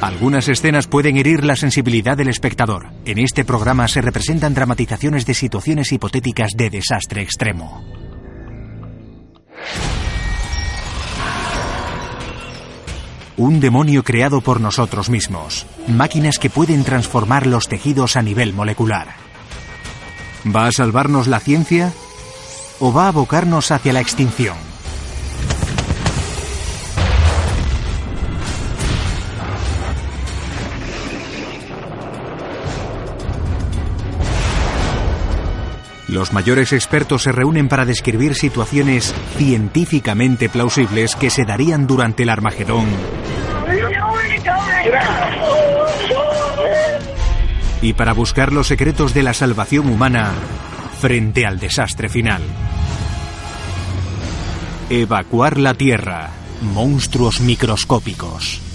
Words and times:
Algunas 0.00 0.46
escenas 0.48 0.86
pueden 0.86 1.16
herir 1.16 1.44
la 1.44 1.56
sensibilidad 1.56 2.16
del 2.16 2.28
espectador. 2.28 2.86
En 3.04 3.18
este 3.18 3.44
programa 3.44 3.88
se 3.88 4.00
representan 4.00 4.54
dramatizaciones 4.54 5.26
de 5.26 5.34
situaciones 5.34 5.90
hipotéticas 5.90 6.52
de 6.56 6.70
desastre 6.70 7.20
extremo. 7.20 7.82
Un 13.36 13.58
demonio 13.58 14.04
creado 14.04 14.40
por 14.40 14.60
nosotros 14.60 15.10
mismos. 15.10 15.66
Máquinas 15.88 16.38
que 16.38 16.50
pueden 16.50 16.84
transformar 16.84 17.48
los 17.48 17.66
tejidos 17.66 18.16
a 18.16 18.22
nivel 18.22 18.52
molecular. 18.52 19.08
¿Va 20.46 20.68
a 20.68 20.72
salvarnos 20.72 21.26
la 21.26 21.40
ciencia? 21.40 21.92
¿O 22.78 22.92
va 22.92 23.06
a 23.06 23.08
abocarnos 23.08 23.72
hacia 23.72 23.92
la 23.92 24.00
extinción? 24.00 24.67
Los 36.08 36.32
mayores 36.32 36.72
expertos 36.72 37.22
se 37.22 37.32
reúnen 37.32 37.68
para 37.68 37.84
describir 37.84 38.34
situaciones 38.34 39.14
científicamente 39.36 40.48
plausibles 40.48 41.14
que 41.14 41.30
se 41.30 41.44
darían 41.44 41.86
durante 41.86 42.22
el 42.22 42.30
Armagedón 42.30 42.86
y 47.80 47.92
para 47.92 48.12
buscar 48.12 48.52
los 48.52 48.66
secretos 48.66 49.14
de 49.14 49.22
la 49.22 49.34
salvación 49.34 49.88
humana 49.88 50.32
frente 51.00 51.46
al 51.46 51.58
desastre 51.58 52.08
final. 52.08 52.42
Evacuar 54.90 55.58
la 55.58 55.74
Tierra. 55.74 56.30
Monstruos 56.60 57.40
microscópicos. 57.40 58.67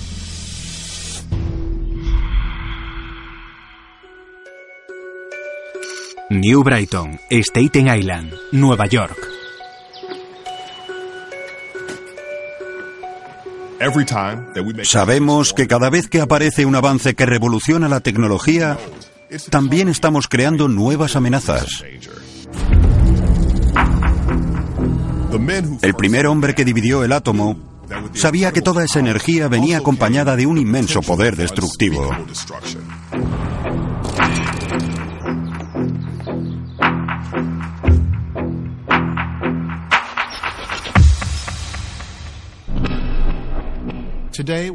New 6.42 6.64
Brighton, 6.64 7.20
Staten 7.30 7.88
Island, 7.88 8.34
Nueva 8.52 8.88
York. 8.88 9.18
Sabemos 14.84 15.54
que 15.54 15.68
cada 15.68 15.90
vez 15.90 16.08
que 16.08 16.22
aparece 16.22 16.66
un 16.66 16.76
avance 16.76 17.16
que 17.16 17.26
revoluciona 17.26 17.88
la 17.88 18.00
tecnología, 18.00 18.78
también 19.50 19.90
estamos 19.90 20.28
creando 20.28 20.68
nuevas 20.68 21.16
amenazas. 21.16 21.84
El 25.82 25.94
primer 25.96 26.28
hombre 26.28 26.56
que 26.56 26.66
dividió 26.66 27.04
el 27.04 27.12
átomo 27.12 27.58
sabía 28.14 28.52
que 28.52 28.62
toda 28.62 28.84
esa 28.84 29.00
energía 29.00 29.48
venía 29.48 29.78
acompañada 29.78 30.36
de 30.36 30.46
un 30.46 30.58
inmenso 30.58 31.02
poder 31.02 31.36
destructivo. 31.36 32.10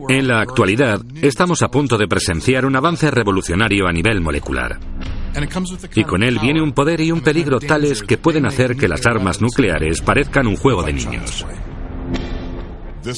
En 0.09 0.28
la 0.28 0.41
actualidad, 0.41 1.01
estamos 1.20 1.62
a 1.62 1.69
punto 1.69 1.98
de 1.98 2.06
presenciar 2.06 2.64
un 2.64 2.77
avance 2.77 3.11
revolucionario 3.11 3.87
a 3.87 3.92
nivel 3.92 4.20
molecular. 4.20 4.78
Y 5.95 6.05
con 6.05 6.23
él 6.23 6.39
viene 6.41 6.62
un 6.62 6.73
poder 6.73 7.01
y 7.01 7.12
un 7.12 7.20
peligro 7.20 7.61
tales 7.61 8.03
que 8.03 8.19
pueden 8.19 8.47
hacer 8.47 8.77
que 8.77 8.89
las 8.89 9.06
armas 9.06 9.41
nucleares 9.41 10.01
parezcan 10.01 10.47
un 10.47 10.56
juego 10.56 10.83
de 10.83 10.92
niños. 10.92 11.47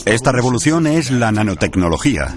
Esta 0.05 0.33
revolución 0.33 0.87
es 0.87 1.11
la 1.11 1.33
nanotecnología. 1.33 2.29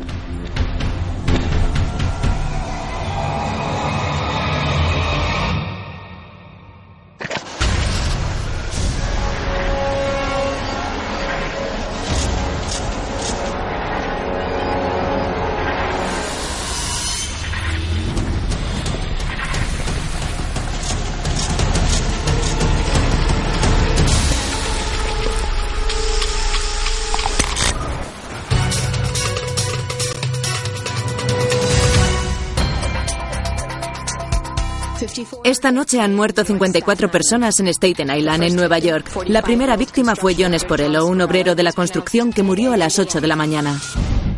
Esta 35.63 35.71
noche 35.71 36.01
han 36.01 36.13
muerto 36.13 36.43
54 36.43 37.09
personas 37.09 37.57
en 37.61 37.69
Staten 37.69 38.13
Island, 38.13 38.43
en 38.43 38.55
Nueva 38.57 38.79
York. 38.79 39.09
La 39.27 39.41
primera 39.41 39.77
víctima 39.77 40.13
fue 40.13 40.35
John 40.37 40.53
Sporello, 40.59 41.05
un 41.05 41.21
obrero 41.21 41.55
de 41.55 41.63
la 41.63 41.71
construcción 41.71 42.33
que 42.33 42.43
murió 42.43 42.73
a 42.73 42.77
las 42.77 42.99
8 42.99 43.21
de 43.21 43.27
la 43.27 43.37
mañana. 43.37 43.79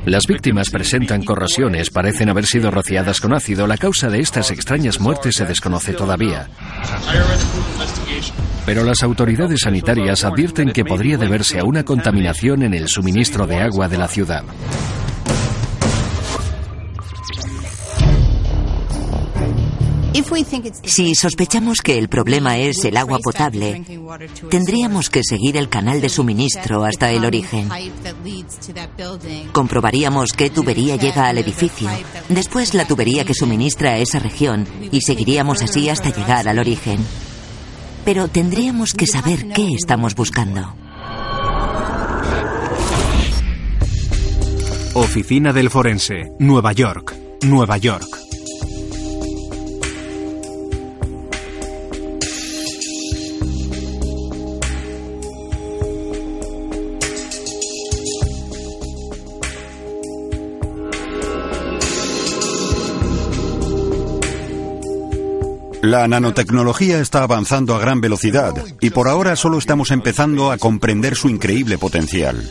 Las 0.05 0.27
víctimas 0.27 0.69
presentan 0.69 1.23
corrosiones, 1.23 1.89
parecen 1.89 2.29
haber 2.29 2.45
sido 2.45 2.69
rociadas 2.69 3.19
con 3.19 3.33
ácido. 3.33 3.65
La 3.65 3.77
causa 3.77 4.07
de 4.09 4.19
estas 4.19 4.51
extrañas 4.51 4.99
muertes 4.99 5.37
se 5.37 5.45
desconoce 5.45 5.93
todavía. 5.93 6.47
Pero 8.67 8.83
las 8.83 9.01
autoridades 9.01 9.61
sanitarias 9.61 10.23
advierten 10.25 10.73
que 10.73 10.85
podría 10.85 11.17
deberse 11.17 11.57
a 11.57 11.63
una 11.63 11.83
contaminación 11.83 12.61
en 12.61 12.75
el 12.75 12.87
suministro 12.87 13.47
de 13.47 13.61
agua 13.61 13.87
de 13.87 13.97
la 13.97 14.07
ciudad. 14.07 14.43
Si 20.83 21.13
sospechamos 21.15 21.79
que 21.83 21.97
el 21.97 22.07
problema 22.07 22.57
es 22.57 22.85
el 22.85 22.95
agua 22.95 23.19
potable, 23.19 23.83
tendríamos 24.49 25.09
que 25.09 25.21
seguir 25.23 25.57
el 25.57 25.67
canal 25.67 25.99
de 25.99 26.09
suministro 26.09 26.85
hasta 26.85 27.11
el 27.11 27.25
origen. 27.25 27.69
Comprobaríamos 29.51 30.31
qué 30.31 30.49
tubería 30.49 30.95
llega 30.95 31.27
al 31.27 31.37
edificio, 31.37 31.89
después 32.29 32.73
la 32.73 32.87
tubería 32.87 33.25
que 33.25 33.33
suministra 33.33 33.91
a 33.91 33.97
esa 33.97 34.19
región 34.19 34.67
y 34.91 35.01
seguiríamos 35.01 35.61
así 35.61 35.89
hasta 35.89 36.15
llegar 36.15 36.47
al 36.47 36.59
origen. 36.59 36.99
Pero 38.05 38.27
tendríamos 38.27 38.93
que 38.93 39.07
saber 39.07 39.49
qué 39.49 39.73
estamos 39.73 40.15
buscando. 40.15 40.75
Oficina 44.93 45.51
del 45.51 45.69
Forense, 45.69 46.15
Nueva 46.39 46.71
York, 46.71 47.13
Nueva 47.41 47.77
York. 47.77 48.24
La 65.85 66.07
nanotecnología 66.07 66.99
está 66.99 67.21
avanzando 67.21 67.75
a 67.75 67.79
gran 67.79 68.01
velocidad 68.01 68.55
y 68.81 68.89
por 68.89 69.07
ahora 69.07 69.35
solo 69.35 69.59
estamos 69.59 69.91
empezando 69.91 70.51
a 70.51 70.57
comprender 70.57 71.15
su 71.15 71.29
increíble 71.29 71.77
potencial. 71.77 72.43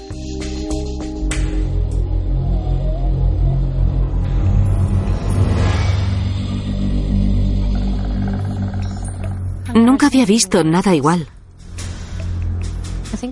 Nunca 9.75 10.07
había 10.07 10.27
visto 10.27 10.63
nada 10.63 10.95
igual. 10.95 11.27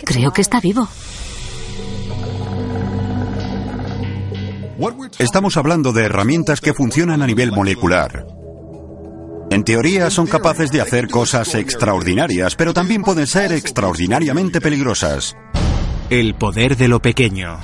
Creo 0.04 0.32
que 0.32 0.40
está 0.40 0.60
vivo. 0.60 0.88
Estamos 5.20 5.56
hablando 5.56 5.92
de 5.92 6.06
herramientas 6.06 6.60
que 6.60 6.74
funcionan 6.74 7.22
a 7.22 7.26
nivel 7.28 7.52
molecular. 7.52 8.31
En 9.52 9.64
teoría 9.64 10.08
son 10.08 10.26
capaces 10.26 10.70
de 10.70 10.80
hacer 10.80 11.08
cosas 11.08 11.54
extraordinarias, 11.54 12.56
pero 12.56 12.72
también 12.72 13.02
pueden 13.02 13.26
ser 13.26 13.52
extraordinariamente 13.52 14.62
peligrosas. 14.62 15.36
El 16.08 16.34
poder 16.36 16.74
de 16.78 16.88
lo 16.88 17.02
pequeño. 17.02 17.58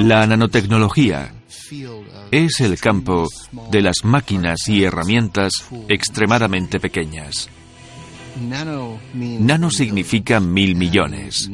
La 0.00 0.26
nanotecnología 0.26 1.32
es 2.32 2.60
el 2.60 2.80
campo 2.80 3.28
de 3.70 3.80
las 3.80 3.98
máquinas 4.02 4.66
y 4.66 4.82
herramientas 4.82 5.52
extremadamente 5.88 6.80
pequeñas. 6.80 7.48
Nano 8.40 9.70
significa 9.70 10.40
mil 10.40 10.74
millones. 10.74 11.48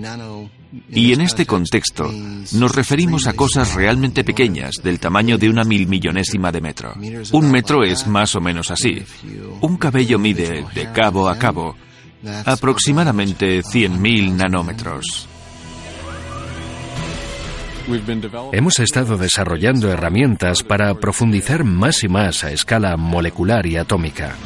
Y 0.91 1.13
en 1.13 1.21
este 1.21 1.45
contexto 1.45 2.11
nos 2.53 2.75
referimos 2.75 3.27
a 3.27 3.35
cosas 3.35 3.75
realmente 3.75 4.25
pequeñas 4.25 4.77
del 4.83 4.99
tamaño 4.99 5.37
de 5.37 5.51
una 5.51 5.65
mil 5.65 5.87
millonésima 5.87 6.51
de 6.51 6.61
metro. 6.61 6.95
Un 7.33 7.51
metro 7.51 7.85
es 7.85 8.07
más 8.07 8.35
o 8.35 8.41
menos 8.41 8.71
así. 8.71 9.03
Un 9.61 9.77
cabello 9.77 10.19
mide 10.19 10.65
de 10.75 10.93
cabo 10.93 11.29
a 11.29 11.39
cabo 11.39 11.77
Aproximadamente 12.45 13.63
100.000 13.63 14.37
nanómetros. 14.37 15.29
Hemos 18.53 18.79
estado 18.79 19.19
desarrollando 19.19 19.91
herramientas 19.91 20.63
para 20.63 20.95
profundizar 20.95 21.65
más 21.65 22.05
y 22.05 22.09
más 22.09 22.45
a 22.45 22.53
escala 22.53 22.97
molecular 22.97 23.67
y 23.67 23.77
atómica. 23.77 24.37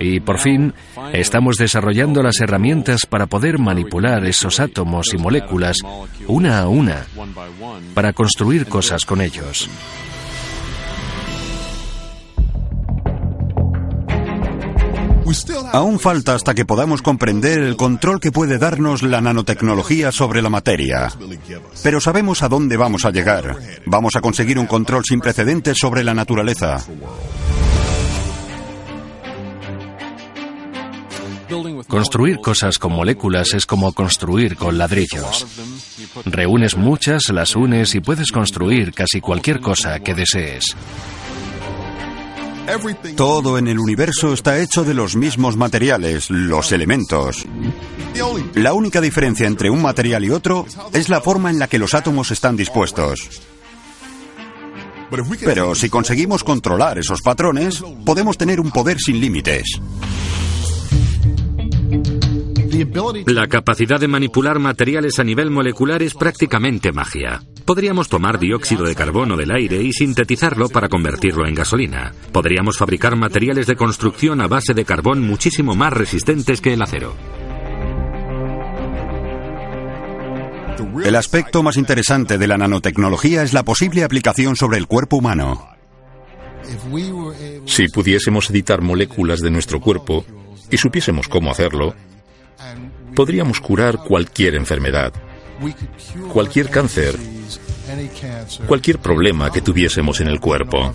Y 0.00 0.20
por 0.20 0.38
fin, 0.38 0.74
estamos 1.12 1.56
desarrollando 1.56 2.22
las 2.22 2.40
herramientas 2.40 3.06
para 3.06 3.26
poder 3.26 3.58
manipular 3.58 4.24
esos 4.24 4.60
átomos 4.60 5.12
y 5.14 5.18
moléculas 5.18 5.76
una 6.26 6.60
a 6.60 6.68
una, 6.68 7.06
para 7.94 8.12
construir 8.12 8.66
cosas 8.66 9.04
con 9.04 9.20
ellos. 9.20 9.68
Aún 15.72 15.98
falta 15.98 16.34
hasta 16.34 16.54
que 16.54 16.64
podamos 16.64 17.02
comprender 17.02 17.58
el 17.60 17.76
control 17.76 18.20
que 18.20 18.30
puede 18.30 18.58
darnos 18.58 19.02
la 19.02 19.20
nanotecnología 19.20 20.12
sobre 20.12 20.42
la 20.42 20.50
materia. 20.50 21.08
Pero 21.82 22.00
sabemos 22.00 22.42
a 22.42 22.48
dónde 22.48 22.76
vamos 22.76 23.04
a 23.04 23.10
llegar. 23.10 23.56
Vamos 23.86 24.16
a 24.16 24.20
conseguir 24.20 24.58
un 24.58 24.66
control 24.66 25.04
sin 25.04 25.20
precedentes 25.20 25.76
sobre 25.78 26.04
la 26.04 26.14
naturaleza. 26.14 26.84
Construir 31.94 32.40
cosas 32.40 32.76
con 32.80 32.92
moléculas 32.92 33.54
es 33.54 33.66
como 33.66 33.92
construir 33.92 34.56
con 34.56 34.76
ladrillos. 34.76 35.46
Reúnes 36.24 36.76
muchas, 36.76 37.28
las 37.28 37.54
unes 37.54 37.94
y 37.94 38.00
puedes 38.00 38.32
construir 38.32 38.92
casi 38.92 39.20
cualquier 39.20 39.60
cosa 39.60 40.00
que 40.00 40.12
desees. 40.12 40.74
Todo 43.16 43.58
en 43.58 43.68
el 43.68 43.78
universo 43.78 44.32
está 44.32 44.58
hecho 44.58 44.82
de 44.82 44.92
los 44.92 45.14
mismos 45.14 45.56
materiales, 45.56 46.30
los 46.30 46.72
elementos. 46.72 47.46
La 48.54 48.72
única 48.72 49.00
diferencia 49.00 49.46
entre 49.46 49.70
un 49.70 49.80
material 49.80 50.24
y 50.24 50.30
otro 50.30 50.66
es 50.92 51.08
la 51.08 51.20
forma 51.20 51.50
en 51.50 51.60
la 51.60 51.68
que 51.68 51.78
los 51.78 51.94
átomos 51.94 52.32
están 52.32 52.56
dispuestos. 52.56 53.30
Pero 55.44 55.76
si 55.76 55.88
conseguimos 55.88 56.42
controlar 56.42 56.98
esos 56.98 57.22
patrones, 57.22 57.84
podemos 58.04 58.36
tener 58.36 58.58
un 58.58 58.72
poder 58.72 58.98
sin 58.98 59.20
límites. 59.20 59.80
La 63.26 63.46
capacidad 63.46 64.00
de 64.00 64.08
manipular 64.08 64.58
materiales 64.58 65.18
a 65.18 65.24
nivel 65.24 65.50
molecular 65.50 66.02
es 66.02 66.14
prácticamente 66.14 66.92
magia. 66.92 67.42
Podríamos 67.64 68.08
tomar 68.08 68.38
dióxido 68.38 68.84
de 68.84 68.94
carbono 68.94 69.36
del 69.36 69.50
aire 69.50 69.82
y 69.82 69.92
sintetizarlo 69.92 70.68
para 70.68 70.88
convertirlo 70.88 71.46
en 71.46 71.54
gasolina. 71.54 72.14
Podríamos 72.32 72.76
fabricar 72.76 73.16
materiales 73.16 73.66
de 73.66 73.76
construcción 73.76 74.40
a 74.40 74.48
base 74.48 74.74
de 74.74 74.84
carbón 74.84 75.22
muchísimo 75.22 75.74
más 75.74 75.92
resistentes 75.92 76.60
que 76.60 76.74
el 76.74 76.82
acero. 76.82 77.14
El 81.04 81.16
aspecto 81.16 81.62
más 81.62 81.76
interesante 81.76 82.38
de 82.38 82.46
la 82.46 82.58
nanotecnología 82.58 83.42
es 83.42 83.52
la 83.52 83.62
posible 83.62 84.04
aplicación 84.04 84.56
sobre 84.56 84.78
el 84.78 84.86
cuerpo 84.86 85.16
humano. 85.16 85.68
Si 87.66 87.88
pudiésemos 87.88 88.50
editar 88.50 88.80
moléculas 88.80 89.40
de 89.40 89.50
nuestro 89.50 89.80
cuerpo 89.80 90.24
y 90.70 90.76
supiésemos 90.76 91.28
cómo 91.28 91.50
hacerlo, 91.50 91.94
podríamos 93.14 93.60
curar 93.60 93.98
cualquier 93.98 94.54
enfermedad, 94.54 95.12
cualquier 96.32 96.70
cáncer, 96.70 97.16
cualquier 98.66 98.98
problema 98.98 99.50
que 99.50 99.60
tuviésemos 99.60 100.20
en 100.20 100.28
el 100.28 100.40
cuerpo. 100.40 100.94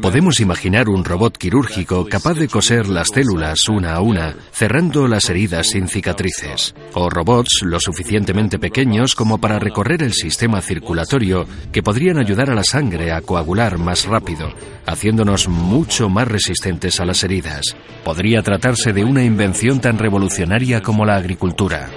Podemos 0.00 0.40
imaginar 0.40 0.88
un 0.88 1.04
robot 1.04 1.36
quirúrgico 1.36 2.06
capaz 2.06 2.34
de 2.34 2.48
coser 2.48 2.88
las 2.88 3.08
células 3.08 3.68
una 3.68 3.94
a 3.94 4.00
una, 4.00 4.36
cerrando 4.52 5.08
las 5.08 5.28
heridas 5.30 5.68
sin 5.70 5.88
cicatrices. 5.88 6.74
O 6.94 7.10
robots 7.10 7.60
lo 7.62 7.80
suficientemente 7.80 8.58
pequeños 8.58 9.14
como 9.14 9.38
para 9.38 9.58
recorrer 9.58 10.02
el 10.02 10.12
sistema 10.12 10.60
circulatorio 10.60 11.46
que 11.72 11.82
podrían 11.82 12.18
ayudar 12.18 12.50
a 12.50 12.54
la 12.54 12.64
sangre 12.64 13.12
a 13.12 13.20
coagular 13.22 13.78
más 13.78 14.06
rápido, 14.06 14.52
haciéndonos 14.86 15.48
mucho 15.48 16.08
más 16.08 16.28
resistentes 16.28 17.00
a 17.00 17.04
las 17.04 17.24
heridas. 17.24 17.76
Podría 18.04 18.42
tratarse 18.42 18.92
de 18.92 19.04
una 19.04 19.24
invención 19.24 19.80
tan 19.80 19.98
revolucionaria 19.98 20.82
como 20.82 21.04
la 21.04 21.16
agricultura. 21.16 21.90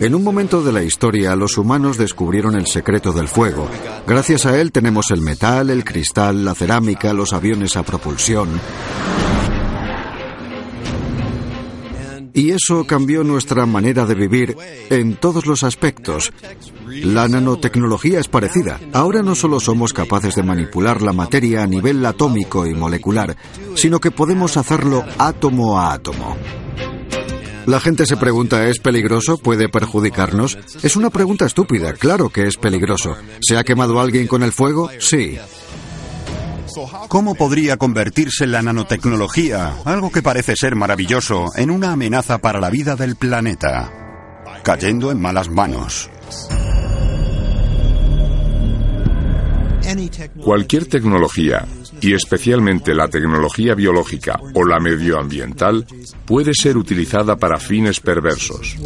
En 0.00 0.14
un 0.14 0.22
momento 0.22 0.62
de 0.62 0.72
la 0.72 0.82
historia, 0.82 1.36
los 1.36 1.56
humanos 1.56 1.96
descubrieron 1.96 2.56
el 2.56 2.66
secreto 2.66 3.12
del 3.12 3.28
fuego. 3.28 3.68
Gracias 4.06 4.46
a 4.46 4.60
él 4.60 4.72
tenemos 4.72 5.10
el 5.10 5.20
metal, 5.20 5.70
el 5.70 5.84
cristal, 5.84 6.44
la 6.44 6.54
cerámica, 6.54 7.12
los 7.12 7.32
aviones 7.32 7.76
a 7.76 7.82
propulsión. 7.82 8.48
Y 12.36 12.50
eso 12.50 12.84
cambió 12.84 13.22
nuestra 13.22 13.64
manera 13.64 14.06
de 14.06 14.16
vivir 14.16 14.56
en 14.90 15.14
todos 15.14 15.46
los 15.46 15.62
aspectos. 15.62 16.32
La 16.88 17.28
nanotecnología 17.28 18.18
es 18.18 18.26
parecida. 18.26 18.80
Ahora 18.92 19.22
no 19.22 19.36
solo 19.36 19.60
somos 19.60 19.92
capaces 19.92 20.34
de 20.34 20.42
manipular 20.42 21.00
la 21.00 21.12
materia 21.12 21.62
a 21.62 21.66
nivel 21.68 22.04
atómico 22.04 22.66
y 22.66 22.74
molecular, 22.74 23.36
sino 23.76 24.00
que 24.00 24.10
podemos 24.10 24.56
hacerlo 24.56 25.04
átomo 25.16 25.78
a 25.78 25.92
átomo. 25.92 26.36
La 27.66 27.80
gente 27.80 28.06
se 28.06 28.16
pregunta, 28.16 28.66
¿es 28.68 28.78
peligroso? 28.78 29.38
¿Puede 29.38 29.68
perjudicarnos? 29.68 30.58
Es 30.82 30.96
una 30.96 31.10
pregunta 31.10 31.46
estúpida, 31.46 31.94
claro 31.94 32.28
que 32.28 32.46
es 32.46 32.56
peligroso. 32.56 33.16
¿Se 33.40 33.56
ha 33.56 33.64
quemado 33.64 34.00
alguien 34.00 34.26
con 34.26 34.42
el 34.42 34.52
fuego? 34.52 34.90
Sí. 34.98 35.38
¿Cómo 37.08 37.34
podría 37.34 37.76
convertirse 37.76 38.46
la 38.46 38.62
nanotecnología, 38.62 39.76
algo 39.84 40.10
que 40.10 40.22
parece 40.22 40.56
ser 40.56 40.74
maravilloso, 40.74 41.46
en 41.56 41.70
una 41.70 41.92
amenaza 41.92 42.38
para 42.38 42.60
la 42.60 42.70
vida 42.70 42.96
del 42.96 43.16
planeta? 43.16 43.92
Cayendo 44.62 45.10
en 45.10 45.20
malas 45.20 45.48
manos. 45.48 46.10
Cualquier 50.42 50.86
tecnología, 50.86 51.66
y 52.00 52.14
especialmente 52.14 52.94
la 52.94 53.08
tecnología 53.08 53.74
biológica 53.74 54.40
o 54.54 54.64
la 54.64 54.78
medioambiental, 54.80 55.86
puede 56.24 56.52
ser 56.54 56.76
utilizada 56.76 57.36
para 57.36 57.58
fines 57.58 58.00
perversos. 58.00 58.76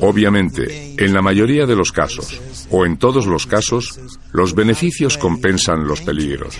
Obviamente, 0.00 0.94
en 0.96 1.12
la 1.12 1.20
mayoría 1.20 1.66
de 1.66 1.76
los 1.76 1.92
casos, 1.92 2.40
o 2.70 2.86
en 2.86 2.96
todos 2.96 3.26
los 3.26 3.46
casos, 3.46 3.98
los 4.32 4.54
beneficios 4.54 5.18
compensan 5.18 5.86
los 5.86 6.00
peligros. 6.00 6.56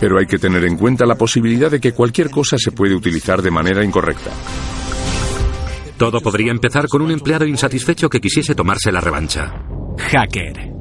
Pero 0.00 0.18
hay 0.18 0.26
que 0.26 0.38
tener 0.38 0.64
en 0.64 0.76
cuenta 0.76 1.04
la 1.04 1.16
posibilidad 1.16 1.70
de 1.70 1.80
que 1.80 1.92
cualquier 1.92 2.30
cosa 2.30 2.56
se 2.56 2.72
puede 2.72 2.94
utilizar 2.94 3.42
de 3.42 3.50
manera 3.50 3.84
incorrecta. 3.84 4.30
Todo 5.98 6.20
podría 6.20 6.52
empezar 6.52 6.86
con 6.86 7.02
un 7.02 7.10
empleado 7.10 7.44
insatisfecho 7.44 8.08
que 8.08 8.20
quisiese 8.20 8.54
tomarse 8.54 8.92
la 8.92 9.00
revancha. 9.00 9.52
Hacker. 9.98 10.72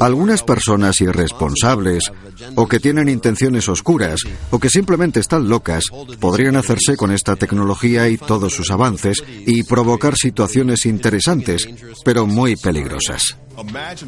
Algunas 0.00 0.42
personas 0.42 1.00
irresponsables 1.00 2.12
o 2.54 2.66
que 2.66 2.80
tienen 2.80 3.08
intenciones 3.08 3.68
oscuras 3.68 4.20
o 4.50 4.58
que 4.58 4.68
simplemente 4.68 5.20
están 5.20 5.48
locas 5.48 5.84
podrían 6.20 6.56
hacerse 6.56 6.96
con 6.96 7.12
esta 7.12 7.36
tecnología 7.36 8.08
y 8.08 8.16
todos 8.16 8.54
sus 8.54 8.70
avances 8.70 9.22
y 9.28 9.62
provocar 9.64 10.14
situaciones 10.16 10.86
interesantes, 10.86 11.68
pero 12.04 12.26
muy 12.26 12.56
peligrosas. 12.56 13.36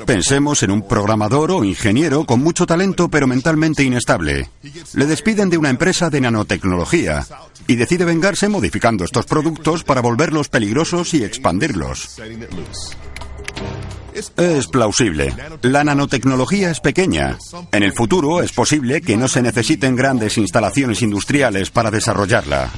Pensemos 0.06 0.62
en 0.62 0.70
un 0.70 0.86
programador 0.86 1.52
o 1.52 1.64
ingeniero 1.64 2.24
con 2.24 2.40
mucho 2.40 2.66
talento 2.66 3.08
pero 3.08 3.26
mentalmente 3.26 3.82
inestable. 3.84 4.50
Le 4.94 5.06
despiden 5.06 5.50
de 5.50 5.58
una 5.58 5.70
empresa 5.70 6.10
de 6.10 6.20
nanotecnología 6.20 7.26
y 7.66 7.76
decide 7.76 8.04
vengarse 8.04 8.48
modificando 8.48 9.04
estos 9.04 9.26
productos 9.26 9.84
para 9.84 10.00
volverlos 10.00 10.48
peligrosos 10.48 11.14
y 11.14 11.24
expandirlos. 11.24 12.18
Es 14.16 14.66
plausible. 14.68 15.34
La 15.62 15.84
nanotecnología 15.84 16.70
es 16.70 16.80
pequeña. 16.80 17.36
En 17.70 17.82
el 17.82 17.92
futuro 17.92 18.40
es 18.40 18.52
posible 18.52 19.02
que 19.02 19.16
no 19.16 19.28
se 19.28 19.42
necesiten 19.42 19.94
grandes 19.94 20.38
instalaciones 20.38 21.02
industriales 21.02 21.70
para 21.70 21.90
desarrollarla. 21.90 22.70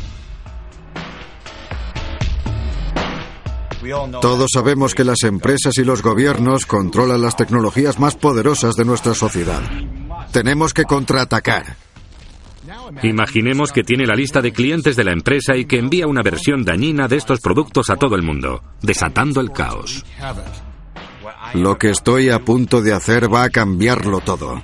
Todos 4.20 4.50
sabemos 4.52 4.94
que 4.94 5.04
las 5.04 5.22
empresas 5.22 5.74
y 5.78 5.84
los 5.84 6.02
gobiernos 6.02 6.66
controlan 6.66 7.22
las 7.22 7.36
tecnologías 7.36 8.00
más 8.00 8.16
poderosas 8.16 8.74
de 8.74 8.84
nuestra 8.84 9.14
sociedad. 9.14 9.62
Tenemos 10.32 10.74
que 10.74 10.84
contraatacar. 10.84 11.76
Imaginemos 13.02 13.72
que 13.72 13.84
tiene 13.84 14.06
la 14.06 14.14
lista 14.14 14.42
de 14.42 14.52
clientes 14.52 14.96
de 14.96 15.04
la 15.04 15.12
empresa 15.12 15.56
y 15.56 15.66
que 15.66 15.78
envía 15.78 16.06
una 16.06 16.22
versión 16.22 16.64
dañina 16.64 17.06
de 17.06 17.16
estos 17.16 17.40
productos 17.40 17.90
a 17.90 17.96
todo 17.96 18.16
el 18.16 18.22
mundo, 18.22 18.62
desatando 18.82 19.40
el 19.40 19.52
caos. 19.52 20.04
Lo 21.54 21.78
que 21.78 21.90
estoy 21.90 22.28
a 22.28 22.40
punto 22.40 22.82
de 22.82 22.92
hacer 22.92 23.32
va 23.32 23.44
a 23.44 23.50
cambiarlo 23.50 24.20
todo. 24.20 24.62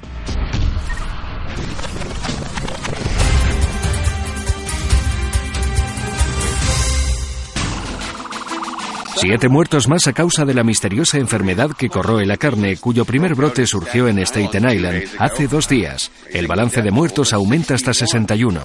Siete 9.16 9.48
muertos 9.48 9.88
más 9.88 10.06
a 10.06 10.12
causa 10.12 10.44
de 10.44 10.52
la 10.52 10.62
misteriosa 10.64 11.16
enfermedad 11.16 11.70
que 11.70 11.88
corroe 11.88 12.26
la 12.26 12.36
carne, 12.36 12.76
cuyo 12.76 13.06
primer 13.06 13.34
brote 13.34 13.66
surgió 13.66 14.06
en 14.06 14.18
Staten 14.18 14.68
Island 14.68 15.04
hace 15.18 15.48
dos 15.48 15.66
días. 15.66 16.10
El 16.30 16.46
balance 16.46 16.82
de 16.82 16.90
muertos 16.90 17.32
aumenta 17.32 17.74
hasta 17.74 17.94
61. 17.94 18.60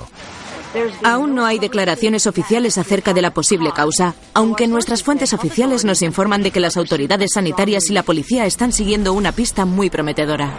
Aún 1.03 1.35
no 1.35 1.45
hay 1.45 1.59
declaraciones 1.59 2.27
oficiales 2.27 2.77
acerca 2.77 3.13
de 3.13 3.21
la 3.21 3.33
posible 3.33 3.71
causa, 3.71 4.15
aunque 4.33 4.67
nuestras 4.67 5.03
fuentes 5.03 5.33
oficiales 5.33 5.85
nos 5.85 6.01
informan 6.01 6.43
de 6.43 6.51
que 6.51 6.59
las 6.59 6.77
autoridades 6.77 7.31
sanitarias 7.33 7.89
y 7.89 7.93
la 7.93 8.03
policía 8.03 8.45
están 8.45 8.71
siguiendo 8.71 9.13
una 9.13 9.31
pista 9.31 9.65
muy 9.65 9.89
prometedora. 9.89 10.53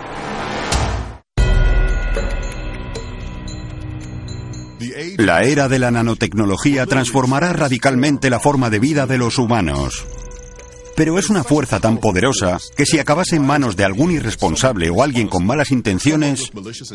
La 5.19 5.43
era 5.43 5.69
de 5.69 5.79
la 5.79 5.91
nanotecnología 5.91 6.87
transformará 6.87 7.53
radicalmente 7.53 8.31
la 8.31 8.41
forma 8.41 8.71
de 8.71 8.79
vida 8.79 9.07
de 9.07 9.19
los 9.19 9.39
humanos. 9.39 10.07
Pero 11.01 11.19
es 11.19 11.31
una 11.31 11.43
fuerza 11.43 11.81
tan 11.81 11.97
poderosa 11.97 12.59
que 12.77 12.85
si 12.85 12.99
acabase 12.99 13.37
en 13.37 13.47
manos 13.47 13.75
de 13.75 13.87
algún 13.87 14.11
irresponsable 14.11 14.91
o 14.91 15.03
alguien 15.03 15.29
con 15.29 15.47
malas 15.47 15.71
intenciones, 15.71 16.53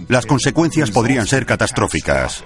las 0.10 0.28
consecuencias 0.28 0.92
podrían 0.92 1.26
ser 1.26 1.48
catastróficas. 1.48 2.44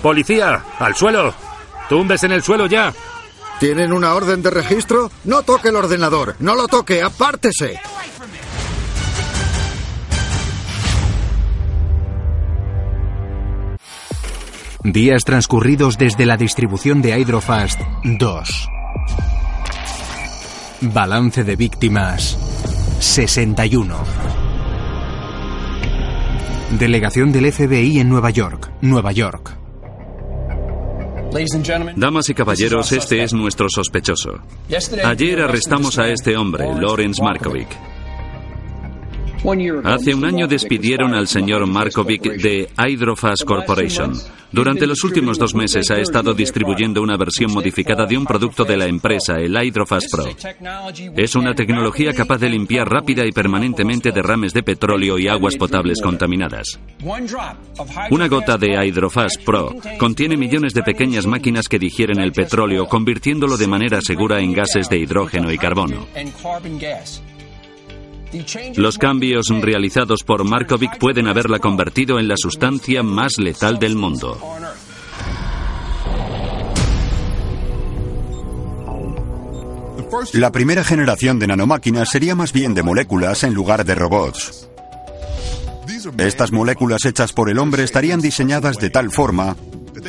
¡Policía! 0.00 0.62
¡Al 0.78 0.94
suelo! 0.94 1.34
¡Tumbes 1.88 2.22
en 2.22 2.30
el 2.30 2.44
suelo 2.44 2.66
ya! 2.66 2.94
¿Tienen 3.64 3.94
una 3.94 4.12
orden 4.12 4.42
de 4.42 4.50
registro? 4.50 5.10
No 5.24 5.42
toque 5.42 5.68
el 5.68 5.76
ordenador. 5.76 6.36
No 6.38 6.54
lo 6.54 6.68
toque. 6.68 7.02
Apártese. 7.02 7.80
Días 14.82 15.24
transcurridos 15.24 15.96
desde 15.96 16.26
la 16.26 16.36
distribución 16.36 17.00
de 17.00 17.18
Hydrofast 17.18 17.80
2. 18.04 18.68
Balance 20.82 21.42
de 21.42 21.56
víctimas 21.56 22.36
61. 23.00 23.96
Delegación 26.78 27.32
del 27.32 27.50
FBI 27.50 27.98
en 28.00 28.10
Nueva 28.10 28.28
York, 28.28 28.70
Nueva 28.82 29.12
York. 29.12 29.63
Damas 31.96 32.28
y 32.28 32.34
caballeros, 32.34 32.92
este 32.92 33.22
es 33.22 33.32
nuestro 33.32 33.66
sospechoso. 33.68 34.40
Ayer 35.04 35.40
arrestamos 35.40 35.98
a 35.98 36.08
este 36.08 36.36
hombre, 36.36 36.64
Lawrence 36.80 37.22
Markovic. 37.22 37.93
Hace 39.84 40.14
un 40.14 40.24
año 40.24 40.46
despidieron 40.46 41.12
al 41.12 41.28
señor 41.28 41.66
Markovic 41.66 42.22
de 42.22 42.66
Hydrofast 42.78 43.44
Corporation. 43.44 44.14
Durante 44.50 44.86
los 44.86 45.04
últimos 45.04 45.38
dos 45.38 45.54
meses 45.54 45.90
ha 45.90 45.98
estado 45.98 46.32
distribuyendo 46.32 47.02
una 47.02 47.18
versión 47.18 47.52
modificada 47.52 48.06
de 48.06 48.16
un 48.16 48.24
producto 48.24 48.64
de 48.64 48.78
la 48.78 48.86
empresa, 48.86 49.34
el 49.34 49.54
Hydrofast 49.54 50.10
Pro. 50.10 50.24
Es 51.14 51.34
una 51.34 51.54
tecnología 51.54 52.14
capaz 52.14 52.38
de 52.38 52.48
limpiar 52.48 52.88
rápida 52.88 53.26
y 53.26 53.32
permanentemente 53.32 54.12
derrames 54.12 54.54
de 54.54 54.62
petróleo 54.62 55.18
y 55.18 55.28
aguas 55.28 55.56
potables 55.56 56.00
contaminadas. 56.00 56.80
Una 58.10 58.28
gota 58.28 58.56
de 58.56 58.82
Hydrofast 58.82 59.44
Pro 59.44 59.74
contiene 59.98 60.38
millones 60.38 60.72
de 60.72 60.82
pequeñas 60.82 61.26
máquinas 61.26 61.68
que 61.68 61.78
digieren 61.78 62.18
el 62.20 62.32
petróleo, 62.32 62.86
convirtiéndolo 62.86 63.58
de 63.58 63.66
manera 63.66 64.00
segura 64.00 64.40
en 64.40 64.54
gases 64.54 64.88
de 64.88 65.00
hidrógeno 65.00 65.52
y 65.52 65.58
carbono. 65.58 66.06
Los 68.76 68.98
cambios 68.98 69.46
realizados 69.48 70.22
por 70.22 70.44
Markovic 70.44 70.98
pueden 70.98 71.28
haberla 71.28 71.58
convertido 71.58 72.18
en 72.18 72.28
la 72.28 72.36
sustancia 72.36 73.02
más 73.02 73.38
letal 73.38 73.78
del 73.78 73.96
mundo. 73.96 74.38
La 80.32 80.52
primera 80.52 80.84
generación 80.84 81.38
de 81.38 81.46
nanomáquinas 81.46 82.08
sería 82.10 82.34
más 82.34 82.52
bien 82.52 82.74
de 82.74 82.82
moléculas 82.82 83.42
en 83.44 83.54
lugar 83.54 83.84
de 83.84 83.94
robots. 83.94 84.68
Estas 86.18 86.52
moléculas 86.52 87.04
hechas 87.04 87.32
por 87.32 87.50
el 87.50 87.58
hombre 87.58 87.82
estarían 87.82 88.20
diseñadas 88.20 88.78
de 88.78 88.90
tal 88.90 89.10
forma 89.10 89.56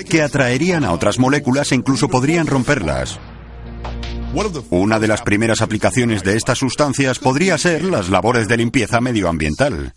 que 0.10 0.22
atraerían 0.22 0.84
a 0.84 0.91
otras 0.91 1.20
moléculas 1.20 1.72
e 1.72 1.75
incluso 1.75 2.10
podrían 2.10 2.48
romperlas. 2.48 3.20
Una 4.69 4.99
de 4.99 5.07
las 5.07 5.21
primeras 5.21 5.61
aplicaciones 5.61 6.23
de 6.23 6.35
estas 6.35 6.57
sustancias 6.57 7.19
podría 7.19 7.57
ser 7.57 7.83
las 7.85 8.09
labores 8.09 8.47
de 8.47 8.57
limpieza 8.57 8.99
medioambiental. 8.99 9.93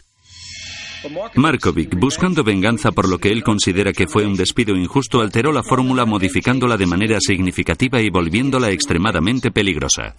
Markovic, 1.34 1.98
buscando 1.98 2.44
venganza 2.44 2.92
por 2.92 3.08
lo 3.08 3.18
que 3.18 3.30
él 3.30 3.42
considera 3.42 3.92
que 3.92 4.06
fue 4.06 4.26
un 4.26 4.36
despido 4.36 4.76
injusto, 4.76 5.20
alteró 5.20 5.52
la 5.52 5.62
fórmula 5.62 6.04
modificándola 6.04 6.76
de 6.76 6.86
manera 6.86 7.18
significativa 7.20 8.00
y 8.00 8.10
volviéndola 8.10 8.70
extremadamente 8.70 9.50
peligrosa. 9.50 10.14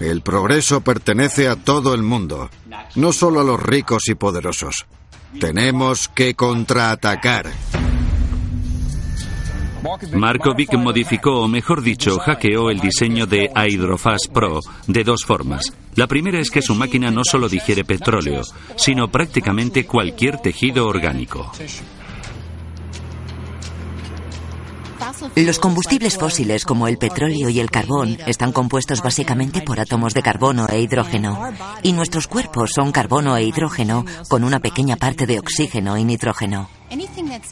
El 0.00 0.22
progreso 0.22 0.80
pertenece 0.80 1.48
a 1.48 1.56
todo 1.56 1.94
el 1.94 2.02
mundo, 2.02 2.50
no 2.94 3.12
solo 3.12 3.40
a 3.40 3.44
los 3.44 3.62
ricos 3.62 4.08
y 4.08 4.14
poderosos. 4.14 4.86
Tenemos 5.40 6.08
que 6.08 6.34
contraatacar. 6.34 7.46
Markovic 10.12 10.74
modificó, 10.74 11.40
o 11.40 11.48
mejor 11.48 11.82
dicho, 11.82 12.18
hackeó 12.18 12.70
el 12.70 12.80
diseño 12.80 13.26
de 13.26 13.50
Hydrofast 13.54 14.28
Pro 14.32 14.60
de 14.86 15.04
dos 15.04 15.24
formas. 15.24 15.72
La 15.94 16.06
primera 16.06 16.38
es 16.38 16.50
que 16.50 16.62
su 16.62 16.74
máquina 16.74 17.10
no 17.10 17.22
solo 17.24 17.48
digiere 17.48 17.84
petróleo, 17.84 18.42
sino 18.76 19.08
prácticamente 19.08 19.86
cualquier 19.86 20.38
tejido 20.38 20.86
orgánico. 20.86 21.52
Los 25.34 25.58
combustibles 25.58 26.16
fósiles 26.16 26.64
como 26.64 26.88
el 26.88 26.98
petróleo 26.98 27.48
y 27.48 27.60
el 27.60 27.70
carbón 27.70 28.18
están 28.26 28.52
compuestos 28.52 29.02
básicamente 29.02 29.62
por 29.62 29.80
átomos 29.80 30.14
de 30.14 30.22
carbono 30.22 30.66
e 30.68 30.80
hidrógeno. 30.80 31.52
Y 31.82 31.92
nuestros 31.92 32.26
cuerpos 32.26 32.70
son 32.74 32.92
carbono 32.92 33.36
e 33.36 33.44
hidrógeno 33.44 34.04
con 34.28 34.44
una 34.44 34.60
pequeña 34.60 34.96
parte 34.96 35.26
de 35.26 35.38
oxígeno 35.38 35.96
y 35.96 36.04
nitrógeno. 36.04 36.68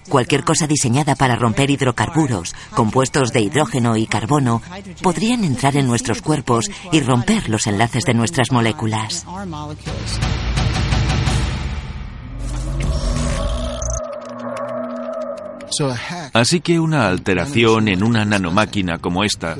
Cualquier 0.08 0.44
cosa 0.44 0.66
diseñada 0.66 1.16
para 1.16 1.36
romper 1.36 1.70
hidrocarburos, 1.70 2.54
compuestos 2.70 3.32
de 3.32 3.40
hidrógeno 3.40 3.96
y 3.96 4.06
carbono, 4.06 4.62
podrían 5.02 5.44
entrar 5.44 5.76
en 5.76 5.86
nuestros 5.86 6.22
cuerpos 6.22 6.70
y 6.92 7.00
romper 7.00 7.48
los 7.48 7.66
enlaces 7.66 8.04
de 8.04 8.14
nuestras 8.14 8.52
moléculas. 8.52 9.26
Así 16.32 16.60
que 16.60 16.80
una 16.80 17.06
alteración 17.06 17.88
en 17.88 18.02
una 18.02 18.24
nanomáquina 18.24 18.98
como 18.98 19.24
esta 19.24 19.56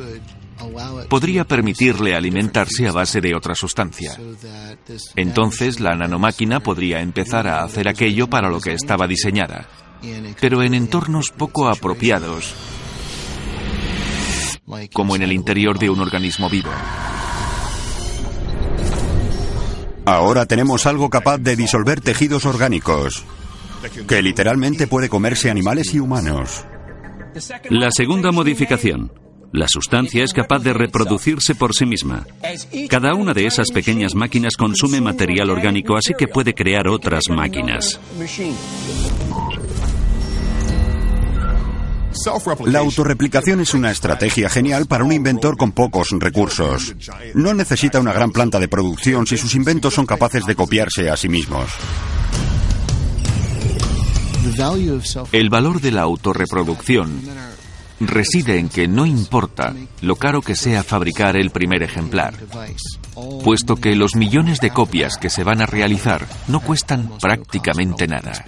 podría 1.09 1.45
permitirle 1.45 2.15
alimentarse 2.15 2.89
a 2.89 2.93
base 2.93 3.21
de 3.21 3.35
otra 3.35 3.55
sustancia. 3.55 4.17
Entonces 5.17 5.81
la 5.81 5.95
nanomáquina 5.95 6.61
podría 6.61 7.01
empezar 7.01 7.47
a 7.47 7.63
hacer 7.63 7.89
aquello 7.89 8.29
para 8.29 8.49
lo 8.49 8.61
que 8.61 8.73
estaba 8.73 9.07
diseñada, 9.07 9.69
pero 10.41 10.63
en 10.63 10.75
entornos 10.75 11.31
poco 11.31 11.69
apropiados, 11.69 12.55
como 14.93 15.17
en 15.17 15.23
el 15.23 15.33
interior 15.33 15.79
de 15.79 15.91
un 15.91 16.01
organismo 16.01 16.49
vivo. 16.49 16.71
Ahora 20.07 20.45
tenemos 20.45 20.85
algo 20.85 21.09
capaz 21.09 21.39
de 21.39 21.57
disolver 21.57 22.01
tejidos 22.01 22.45
orgánicos, 22.45 23.25
que 24.07 24.23
literalmente 24.23 24.87
puede 24.87 25.09
comerse 25.09 25.51
animales 25.51 25.95
y 25.95 26.01
humanos. 26.01 26.65
La 27.71 27.91
segunda 27.91 28.33
modificación. 28.33 29.13
La 29.53 29.69
sustancia 29.69 30.25
es 30.25 30.33
capaz 30.33 30.59
de 30.65 30.73
reproducirse 30.73 31.55
por 31.55 31.75
sí 31.75 31.87
misma. 31.87 32.27
Cada 32.89 33.15
una 33.15 33.33
de 33.33 33.47
esas 33.47 33.71
pequeñas 33.71 34.17
máquinas 34.17 34.57
consume 34.57 35.01
material 35.01 35.51
orgánico, 35.51 35.97
así 35.97 36.13
que 36.19 36.27
puede 36.27 36.55
crear 36.55 36.89
otras 36.89 37.29
máquinas. 37.31 38.01
La 42.67 42.79
autorreplicación 42.79 43.61
es 43.61 43.75
una 43.75 43.91
estrategia 43.91 44.49
genial 44.49 44.87
para 44.87 45.05
un 45.05 45.13
inventor 45.13 45.57
con 45.57 45.73
pocos 45.73 46.09
recursos. 46.19 46.95
No 47.35 47.55
necesita 47.55 48.01
una 48.01 48.13
gran 48.13 48.33
planta 48.33 48.59
de 48.59 48.69
producción 48.69 49.27
si 49.27 49.37
sus 49.37 49.55
inventos 49.55 49.95
son 49.95 50.07
capaces 50.07 50.47
de 50.47 50.55
copiarse 50.55 51.11
a 51.11 51.17
sí 51.17 51.29
mismos. 51.29 51.71
El 55.33 55.51
valor 55.51 55.81
de 55.81 55.91
la 55.91 56.03
autorreproducción 56.03 57.23
reside 58.01 58.59
en 58.59 58.69
que 58.69 58.89
no 58.89 59.07
importa 59.07 59.75
lo 60.01 60.17
caro 60.17 60.43
que 60.43 60.57
sea 60.57 60.83
fabricar 60.83 61.37
el 61.37 61.51
primer 61.51 61.83
ejemplar, 61.83 62.35
puesto 63.43 63.77
que 63.77 63.95
los 63.97 64.17
millones 64.17 64.61
de 64.61 64.71
copias 64.71 65.17
que 65.17 65.31
se 65.31 65.45
van 65.45 65.63
a 65.63 65.67
realizar 65.67 66.27
no 66.49 66.61
cuestan 66.61 67.11
prácticamente 67.21 68.07
nada. 68.07 68.45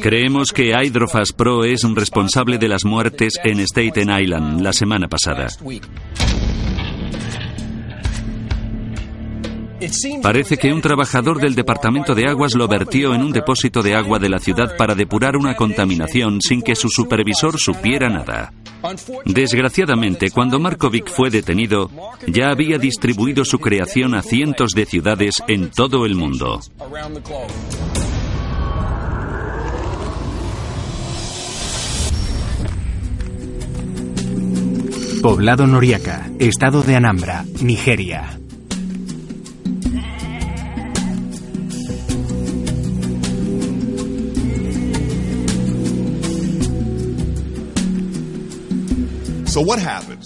Creemos 0.00 0.52
que 0.52 0.72
Hydrofast 0.72 1.32
Pro 1.36 1.64
es 1.64 1.82
responsable 1.82 2.58
de 2.58 2.68
las 2.68 2.84
muertes 2.84 3.34
en 3.44 3.60
Staten 3.60 4.10
Island 4.10 4.60
la 4.62 4.72
semana 4.72 5.06
pasada. 5.06 5.48
Parece 10.22 10.56
que 10.56 10.72
un 10.72 10.80
trabajador 10.80 11.40
del 11.40 11.54
Departamento 11.54 12.14
de 12.14 12.28
Aguas 12.28 12.54
lo 12.54 12.68
vertió 12.68 13.14
en 13.14 13.22
un 13.22 13.32
depósito 13.32 13.82
de 13.82 13.94
agua 13.94 14.18
de 14.18 14.28
la 14.28 14.38
ciudad 14.38 14.76
para 14.76 14.94
depurar 14.94 15.36
una 15.36 15.56
contaminación 15.56 16.40
sin 16.40 16.62
que 16.62 16.74
su 16.74 16.88
supervisor 16.88 17.58
supiera 17.58 18.08
nada. 18.08 18.52
Desgraciadamente, 19.24 20.30
cuando 20.30 20.58
Markovic 20.58 21.10
fue 21.10 21.30
detenido, 21.30 21.90
ya 22.26 22.50
había 22.50 22.78
distribuido 22.78 23.44
su 23.44 23.58
creación 23.58 24.14
a 24.14 24.22
cientos 24.22 24.72
de 24.72 24.86
ciudades 24.86 25.42
en 25.48 25.70
todo 25.70 26.06
el 26.06 26.14
mundo. 26.14 26.60
Poblado 35.22 35.66
Noriaca, 35.66 36.30
Estado 36.38 36.82
de 36.82 36.96
Anambra, 36.96 37.44
Nigeria. 37.60 38.40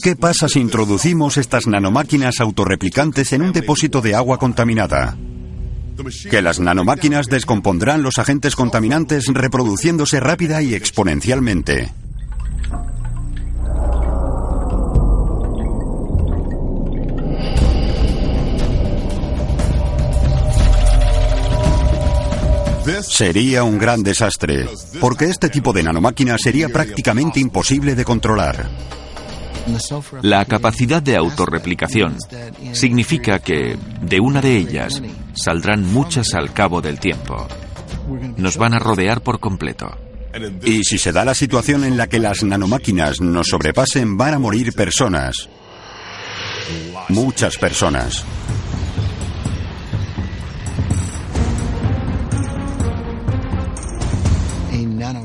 ¿Qué 0.02 0.16
pasa 0.16 0.48
si 0.48 0.60
introducimos 0.60 1.38
estas 1.38 1.66
nanomáquinas 1.66 2.40
autorreplicantes 2.40 3.32
en 3.32 3.40
un 3.40 3.52
depósito 3.52 4.02
de 4.02 4.14
agua 4.14 4.38
contaminada? 4.38 5.16
Que 6.30 6.42
las 6.42 6.60
nanomáquinas 6.60 7.26
descompondrán 7.26 8.02
los 8.02 8.18
agentes 8.18 8.54
contaminantes 8.54 9.26
reproduciéndose 9.28 10.20
rápida 10.20 10.60
y 10.60 10.74
exponencialmente. 10.74 11.90
Sería 23.02 23.64
un 23.64 23.78
gran 23.78 24.02
desastre, 24.02 24.68
porque 25.00 25.26
este 25.26 25.48
tipo 25.48 25.72
de 25.72 25.82
nanomáquina 25.82 26.36
sería 26.36 26.68
prácticamente 26.68 27.40
imposible 27.40 27.94
de 27.94 28.04
controlar. 28.04 28.68
La 30.22 30.44
capacidad 30.44 31.02
de 31.02 31.16
autorreplicación 31.16 32.16
significa 32.72 33.38
que 33.38 33.76
de 34.02 34.20
una 34.20 34.40
de 34.40 34.56
ellas 34.56 35.02
saldrán 35.34 35.84
muchas 35.92 36.34
al 36.34 36.52
cabo 36.52 36.80
del 36.80 37.00
tiempo. 37.00 37.46
Nos 38.36 38.56
van 38.56 38.74
a 38.74 38.78
rodear 38.78 39.22
por 39.22 39.40
completo. 39.40 39.96
Y 40.64 40.82
si 40.84 40.98
se 40.98 41.12
da 41.12 41.24
la 41.24 41.34
situación 41.34 41.84
en 41.84 41.96
la 41.96 42.08
que 42.08 42.18
las 42.18 42.42
nanomáquinas 42.42 43.20
nos 43.20 43.48
sobrepasen, 43.48 44.16
van 44.16 44.34
a 44.34 44.38
morir 44.38 44.72
personas. 44.72 45.48
Muchas 47.08 47.56
personas. 47.56 48.24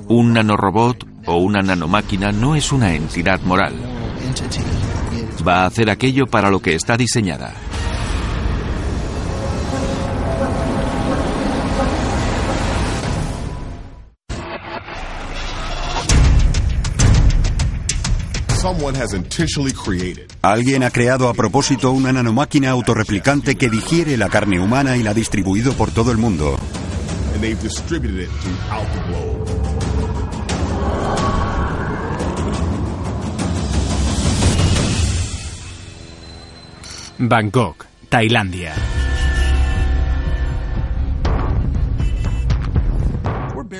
Un 0.07 0.33
nanorobot 0.33 1.05
o 1.25 1.37
una 1.37 1.61
nanomáquina 1.61 2.31
no 2.31 2.55
es 2.55 2.71
una 2.71 2.93
entidad 2.93 3.41
moral. 3.41 3.88
Va 5.47 5.63
a 5.63 5.65
hacer 5.65 5.89
aquello 5.89 6.27
para 6.27 6.49
lo 6.49 6.59
que 6.59 6.75
está 6.75 6.97
diseñada. 6.97 7.53
Alguien 20.41 20.83
ha 20.83 20.91
creado 20.91 21.29
a 21.29 21.33
propósito 21.33 21.91
una 21.91 22.11
nanomáquina 22.11 22.69
autorreplicante 22.71 23.55
que 23.55 23.69
digiere 23.69 24.17
la 24.17 24.29
carne 24.29 24.59
humana 24.59 24.97
y 24.97 25.03
la 25.03 25.11
ha 25.11 25.13
distribuido 25.13 25.73
por 25.73 25.91
todo 25.91 26.11
el 26.11 26.17
mundo. 26.17 26.57
Bangkok, 37.19 37.85
Tailandia. 38.07 38.73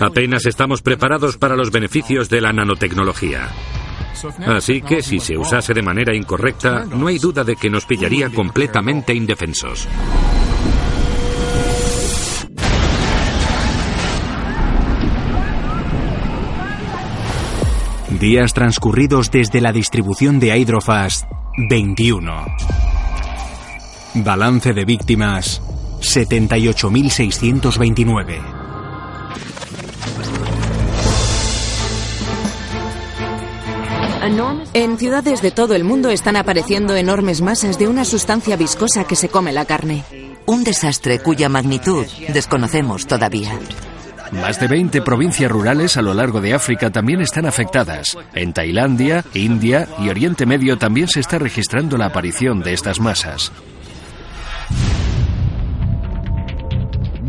Apenas 0.02 0.46
estamos 0.46 0.82
preparados 0.82 1.38
para 1.38 1.56
los 1.56 1.72
beneficios 1.72 2.30
de 2.30 2.42
la 2.42 2.52
nanotecnología. 2.52 3.48
Así 4.46 4.82
que 4.82 5.02
si 5.02 5.22
se 5.22 5.38
usase 5.38 5.74
de 5.74 5.82
manera 5.82 6.14
incorrecta, 6.14 6.84
no 6.84 7.08
hay 7.08 7.18
duda 7.18 7.46
de 7.46 7.56
que 7.56 7.70
nos 7.70 7.86
pillaría 7.86 8.30
completamente 8.30 9.14
indefensos. 9.14 9.88
Días 18.20 18.54
transcurridos 18.54 19.32
desde 19.32 19.62
la 19.62 19.72
distribución 19.72 20.42
de 20.42 20.58
Hydrofast 20.58 21.24
21. 21.70 22.99
Balance 24.16 24.74
de 24.74 24.86
víctimas 24.86 25.62
78.629. 26.02 28.60
En 34.74 34.98
ciudades 34.98 35.42
de 35.42 35.52
todo 35.52 35.76
el 35.76 35.84
mundo 35.84 36.10
están 36.10 36.36
apareciendo 36.36 36.96
enormes 36.96 37.42
masas 37.42 37.80
de 37.80 37.88
una 37.88 38.06
sustancia 38.06 38.56
viscosa 38.56 39.04
que 39.04 39.16
se 39.16 39.30
come 39.30 39.52
la 39.52 39.66
carne. 39.66 40.04
Un 40.46 40.64
desastre 40.64 41.20
cuya 41.20 41.50
magnitud 41.50 42.06
desconocemos 42.34 43.08
todavía. 43.08 43.60
Más 44.32 44.60
de 44.60 44.68
20 44.68 45.02
provincias 45.02 45.52
rurales 45.52 45.98
a 45.98 46.02
lo 46.02 46.14
largo 46.14 46.40
de 46.40 46.54
África 46.54 46.92
también 46.92 47.22
están 47.22 47.46
afectadas. 47.46 48.18
En 48.34 48.54
Tailandia, 48.54 49.26
India 49.34 49.88
y 50.00 50.10
Oriente 50.10 50.46
Medio 50.46 50.78
también 50.78 51.08
se 51.08 51.20
está 51.20 51.40
registrando 51.40 51.98
la 51.98 52.08
aparición 52.08 52.62
de 52.62 52.74
estas 52.74 53.00
masas. 53.00 53.52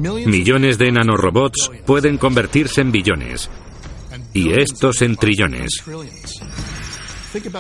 Millones 0.01 0.79
de 0.79 0.93
nanorobots 0.93 1.71
pueden 1.85 2.17
convertirse 2.17 2.81
en 2.81 2.93
billones 2.93 3.51
y 4.33 4.53
estos 4.53 5.03
en 5.03 5.17
trillones. 5.17 5.83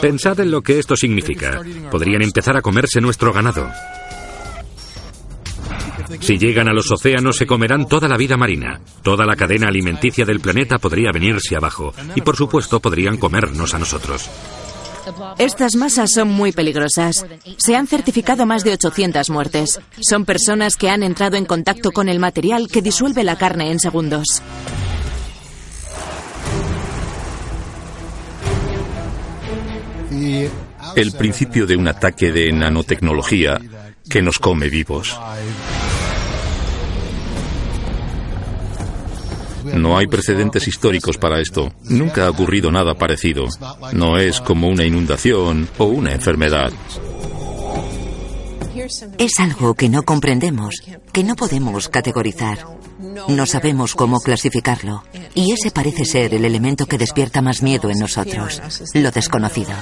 Pensad 0.00 0.40
en 0.40 0.50
lo 0.50 0.62
que 0.62 0.78
esto 0.78 0.96
significa. 0.96 1.60
Podrían 1.90 2.22
empezar 2.22 2.56
a 2.56 2.62
comerse 2.62 3.00
nuestro 3.00 3.32
ganado. 3.32 3.68
Si 6.20 6.38
llegan 6.38 6.68
a 6.68 6.72
los 6.72 6.90
océanos 6.90 7.36
se 7.36 7.46
comerán 7.46 7.86
toda 7.86 8.08
la 8.08 8.16
vida 8.16 8.36
marina. 8.36 8.80
Toda 9.02 9.24
la 9.24 9.36
cadena 9.36 9.68
alimenticia 9.68 10.24
del 10.24 10.40
planeta 10.40 10.78
podría 10.78 11.12
venirse 11.12 11.56
abajo. 11.56 11.94
Y 12.16 12.22
por 12.22 12.36
supuesto 12.36 12.80
podrían 12.80 13.16
comernos 13.16 13.74
a 13.74 13.78
nosotros. 13.78 14.28
Estas 15.38 15.76
masas 15.76 16.10
son 16.12 16.28
muy 16.28 16.52
peligrosas. 16.52 17.26
Se 17.58 17.76
han 17.76 17.86
certificado 17.86 18.46
más 18.46 18.64
de 18.64 18.72
800 18.72 19.30
muertes. 19.30 19.80
Son 20.00 20.24
personas 20.24 20.76
que 20.76 20.90
han 20.90 21.02
entrado 21.02 21.36
en 21.36 21.46
contacto 21.46 21.92
con 21.92 22.08
el 22.08 22.18
material 22.18 22.68
que 22.68 22.82
disuelve 22.82 23.24
la 23.24 23.36
carne 23.36 23.70
en 23.70 23.78
segundos. 23.78 24.42
El 30.96 31.12
principio 31.12 31.66
de 31.66 31.76
un 31.76 31.88
ataque 31.88 32.32
de 32.32 32.52
nanotecnología 32.52 33.60
que 34.08 34.22
nos 34.22 34.38
come 34.38 34.68
vivos. 34.68 35.18
No 39.64 39.96
hay 39.96 40.06
precedentes 40.06 40.66
históricos 40.68 41.18
para 41.18 41.40
esto. 41.40 41.72
Nunca 41.84 42.26
ha 42.26 42.30
ocurrido 42.30 42.70
nada 42.70 42.94
parecido. 42.94 43.46
No 43.92 44.18
es 44.18 44.40
como 44.40 44.68
una 44.68 44.84
inundación 44.84 45.68
o 45.78 45.84
una 45.84 46.12
enfermedad. 46.12 46.72
Es 49.18 49.38
algo 49.38 49.74
que 49.74 49.88
no 49.88 50.04
comprendemos, 50.04 50.76
que 51.12 51.24
no 51.24 51.36
podemos 51.36 51.88
categorizar. 51.88 52.58
No 53.28 53.46
sabemos 53.46 53.94
cómo 53.94 54.20
clasificarlo. 54.20 55.04
Y 55.34 55.52
ese 55.52 55.70
parece 55.70 56.04
ser 56.04 56.34
el 56.34 56.44
elemento 56.44 56.86
que 56.86 56.98
despierta 56.98 57.42
más 57.42 57.62
miedo 57.62 57.90
en 57.90 57.98
nosotros, 57.98 58.60
lo 58.94 59.10
desconocido. 59.10 59.72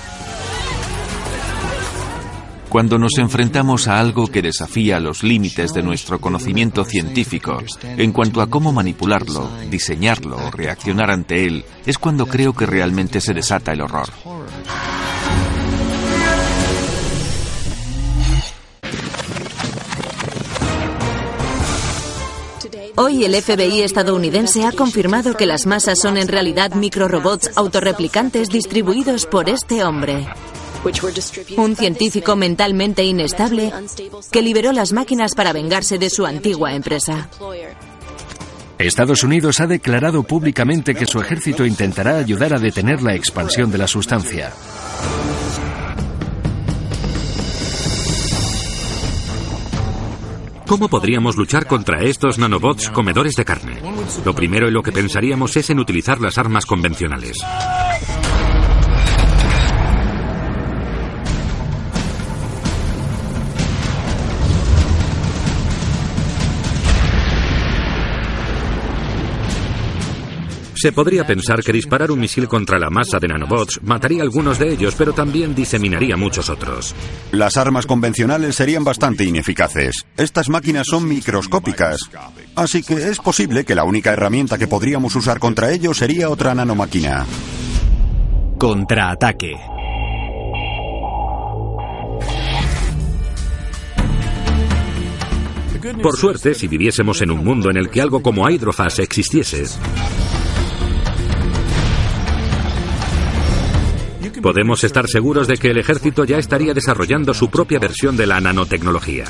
Cuando 2.68 2.98
nos 2.98 3.16
enfrentamos 3.16 3.88
a 3.88 3.98
algo 3.98 4.26
que 4.26 4.42
desafía 4.42 5.00
los 5.00 5.22
límites 5.22 5.72
de 5.72 5.83
nuestro 5.83 6.20
conocimiento 6.20 6.85
científico 6.85 7.62
en 7.83 8.12
cuanto 8.12 8.42
a 8.42 8.48
cómo 8.48 8.72
manipularlo, 8.72 9.50
diseñarlo 9.70 10.37
o 10.37 10.50
reaccionar 10.50 11.11
ante 11.11 11.46
él, 11.46 11.64
es 11.87 11.96
cuando 11.96 12.26
creo 12.26 12.52
que 12.52 12.66
realmente 12.66 13.22
se 13.22 13.33
desata 13.33 13.72
el 13.72 13.81
horror. 13.81 14.09
Hoy 22.96 23.24
el 23.24 23.40
FBI 23.40 23.83
estadounidense 23.83 24.66
ha 24.66 24.72
confirmado 24.72 25.35
que 25.35 25.46
las 25.46 25.66
masas 25.66 26.00
son 26.00 26.18
en 26.18 26.28
realidad 26.28 26.72
microrobots 26.72 27.57
autorreplicantes 27.57 28.48
distribuidos 28.48 29.24
por 29.24 29.48
este 29.48 29.85
hombre. 29.85 30.26
Un 31.57 31.77
científico 31.77 32.37
mentalmente 32.37 33.05
inestable 33.05 33.73
que 34.31 34.43
liberó 34.43 34.73
las 34.73 34.93
máquinas 34.93 35.35
para 35.35 35.53
vengarse 35.53 35.99
de 35.99 36.11
su 36.11 36.25
antigua 36.25 36.75
empresa. 36.75 37.29
Estados 38.79 39.25
Unidos 39.25 39.61
ha 39.61 39.67
declarado 39.67 40.23
públicamente 40.23 40.95
que 40.95 41.07
su 41.07 41.21
ejército 41.21 41.67
intentará 41.67 42.17
ayudar 42.17 42.55
a 42.55 42.61
detener 42.61 43.03
la 43.03 43.14
expansión 43.14 43.73
de 43.73 43.79
la 43.79 43.88
sustancia. 43.88 44.53
¿Cómo 50.69 50.88
podríamos 50.88 51.37
luchar 51.37 51.67
contra 51.67 52.03
estos 52.03 52.38
nanobots 52.38 52.91
comedores 52.91 53.35
de 53.35 53.45
carne? 53.45 53.81
Lo 54.25 54.35
primero 54.35 54.69
en 54.69 54.75
lo 54.75 54.83
que 54.83 54.93
pensaríamos 54.93 55.57
es 55.57 55.71
en 55.71 55.79
utilizar 55.79 56.21
las 56.21 56.37
armas 56.37 56.67
convencionales. 56.67 57.38
Se 70.79 70.93
podría 70.93 71.27
pensar 71.27 71.61
que 71.64 71.73
disparar 71.73 72.12
un 72.12 72.21
misil 72.21 72.47
contra 72.47 72.79
la 72.79 72.88
masa 72.88 73.19
de 73.19 73.27
nanobots 73.27 73.83
mataría 73.83 74.21
a 74.21 74.23
algunos 74.23 74.61
de 74.61 74.73
ellos, 74.73 74.95
pero 74.97 75.12
también 75.12 75.53
diseminaría 75.53 76.17
muchos 76.17 76.49
otros. 76.49 76.95
Las 77.33 77.57
armas 77.57 77.85
convencionales 77.85 78.55
serían 78.55 78.85
bastante 78.85 79.25
ineficaces. 79.25 80.07
Estas 80.17 80.49
máquinas 80.49 80.87
son 80.87 81.09
microscópicas. 81.09 81.99
Así 82.55 82.85
que 82.85 82.95
es 82.95 83.19
posible 83.19 83.64
que 83.64 83.75
la 83.75 83.83
única 83.83 84.12
herramienta 84.12 84.57
que 84.57 84.69
podríamos 84.69 85.17
usar 85.17 85.41
contra 85.41 85.73
ellos 85.73 85.97
sería 85.97 86.31
otra 86.31 86.55
nanomáquina. 86.55 87.27
Contraataque. 88.57 89.57
Por 96.01 96.17
suerte, 96.17 96.55
si 96.55 96.69
viviésemos 96.69 97.21
en 97.23 97.33
un 97.33 97.45
mundo 97.45 97.69
en 97.69 97.79
el 97.79 97.91
que 97.91 98.01
algo 98.01 98.23
como 98.23 98.49
Hydrofas 98.49 99.01
existiese, 99.01 99.64
podemos 104.42 104.85
estar 104.85 105.09
seguros 105.09 105.48
de 105.48 105.57
que 105.57 105.70
el 105.70 105.79
ejército 105.79 106.24
ya 106.24 106.38
estaría 106.38 106.74
desarrollando 106.74 107.35
su 107.35 107.51
propia 107.51 107.79
versión 107.79 108.16
de 108.16 108.27
la 108.27 108.40
nanotecnología. 108.40 109.24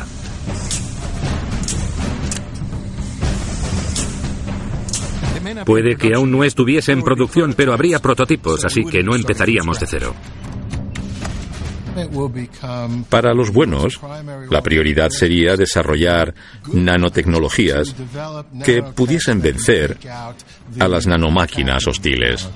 Puede 5.65 5.97
que 5.97 6.15
aún 6.15 6.31
no 6.31 6.45
estuviese 6.45 6.93
en 6.93 7.03
producción, 7.03 7.55
pero 7.57 7.73
habría 7.73 7.99
prototipos, 7.99 8.65
así 8.65 8.85
que 8.85 9.03
no 9.03 9.15
empezaríamos 9.15 9.81
de 9.81 9.87
cero. 9.87 10.15
Para 13.09 13.35
los 13.35 13.51
buenos, 13.51 13.99
la 14.51 14.63
prioridad 14.63 15.11
sería 15.11 15.57
desarrollar 15.57 16.33
nanotecnologías 16.73 17.95
que 18.65 18.83
pudiesen 18.83 19.41
vencer 19.41 19.99
a 20.79 20.89
las 20.89 21.07
nanomáquinas 21.07 21.87
hostiles. 21.87 22.49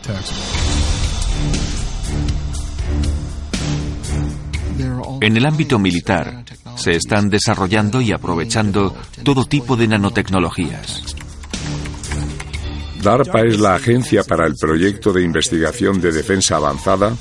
En 5.22 5.36
el 5.36 5.46
ámbito 5.46 5.78
militar, 5.78 6.44
se 6.74 6.96
están 6.96 7.30
desarrollando 7.30 8.00
y 8.00 8.10
aprovechando 8.10 8.92
todo 9.22 9.44
tipo 9.44 9.76
de 9.76 9.86
nanotecnologías. 9.86 11.14
DARPA 13.00 13.42
es 13.42 13.60
la 13.60 13.76
agencia 13.76 14.24
para 14.24 14.48
el 14.48 14.56
proyecto 14.56 15.12
de 15.12 15.22
investigación 15.22 16.00
de 16.00 16.10
defensa 16.10 16.56
avanzada 16.56 17.16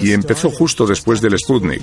y 0.00 0.12
empezó 0.12 0.50
justo 0.50 0.86
después 0.86 1.20
del 1.20 1.38
Sputnik 1.38 1.82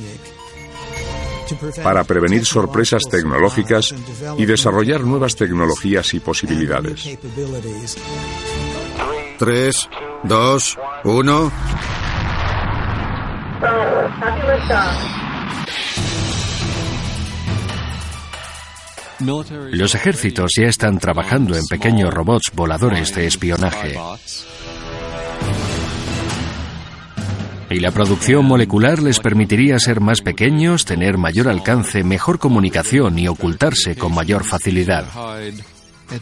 para 1.83 2.03
prevenir 2.03 2.43
sorpresas 2.43 3.03
tecnológicas 3.09 3.93
y 4.39 4.45
desarrollar 4.45 5.01
nuevas 5.01 5.35
tecnologías 5.35 6.15
y 6.15 6.19
posibilidades. 6.21 7.07
3, 9.37 9.89
2, 10.23 10.77
1. 11.03 11.51
Los 19.71 19.95
ejércitos 19.95 20.51
ya 20.59 20.67
están 20.67 20.99
trabajando 20.99 21.55
en 21.55 21.63
pequeños 21.65 22.13
robots 22.13 22.51
voladores 22.53 23.15
de 23.15 23.25
espionaje. 23.25 23.97
Y 27.69 27.79
la 27.79 27.91
producción 27.91 28.45
molecular 28.45 29.01
les 29.01 29.19
permitiría 29.19 29.79
ser 29.79 29.99
más 29.99 30.21
pequeños, 30.21 30.85
tener 30.85 31.17
mayor 31.17 31.49
alcance, 31.49 32.03
mejor 32.03 32.39
comunicación 32.39 33.19
y 33.19 33.27
ocultarse 33.27 33.95
con 33.97 34.13
mayor 34.13 34.45
facilidad. 34.45 35.05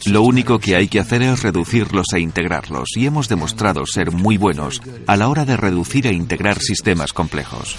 Lo 0.05 0.23
único 0.23 0.59
que 0.59 0.75
hay 0.75 0.87
que 0.87 0.99
hacer 0.99 1.21
es 1.21 1.43
reducirlos 1.43 2.07
e 2.13 2.19
integrarlos, 2.19 2.89
y 2.95 3.05
hemos 3.05 3.29
demostrado 3.29 3.85
ser 3.85 4.11
muy 4.11 4.37
buenos 4.37 4.81
a 5.07 5.15
la 5.15 5.27
hora 5.29 5.45
de 5.45 5.57
reducir 5.57 6.07
e 6.07 6.13
integrar 6.13 6.59
sistemas 6.59 7.13
complejos. 7.13 7.75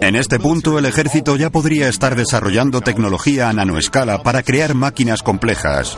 En 0.00 0.16
este 0.16 0.38
punto, 0.38 0.78
el 0.78 0.84
ejército 0.84 1.36
ya 1.36 1.50
podría 1.50 1.88
estar 1.88 2.14
desarrollando 2.14 2.80
tecnología 2.80 3.48
a 3.48 3.52
nanoescala 3.52 4.22
para 4.22 4.42
crear 4.42 4.74
máquinas 4.74 5.22
complejas. 5.22 5.96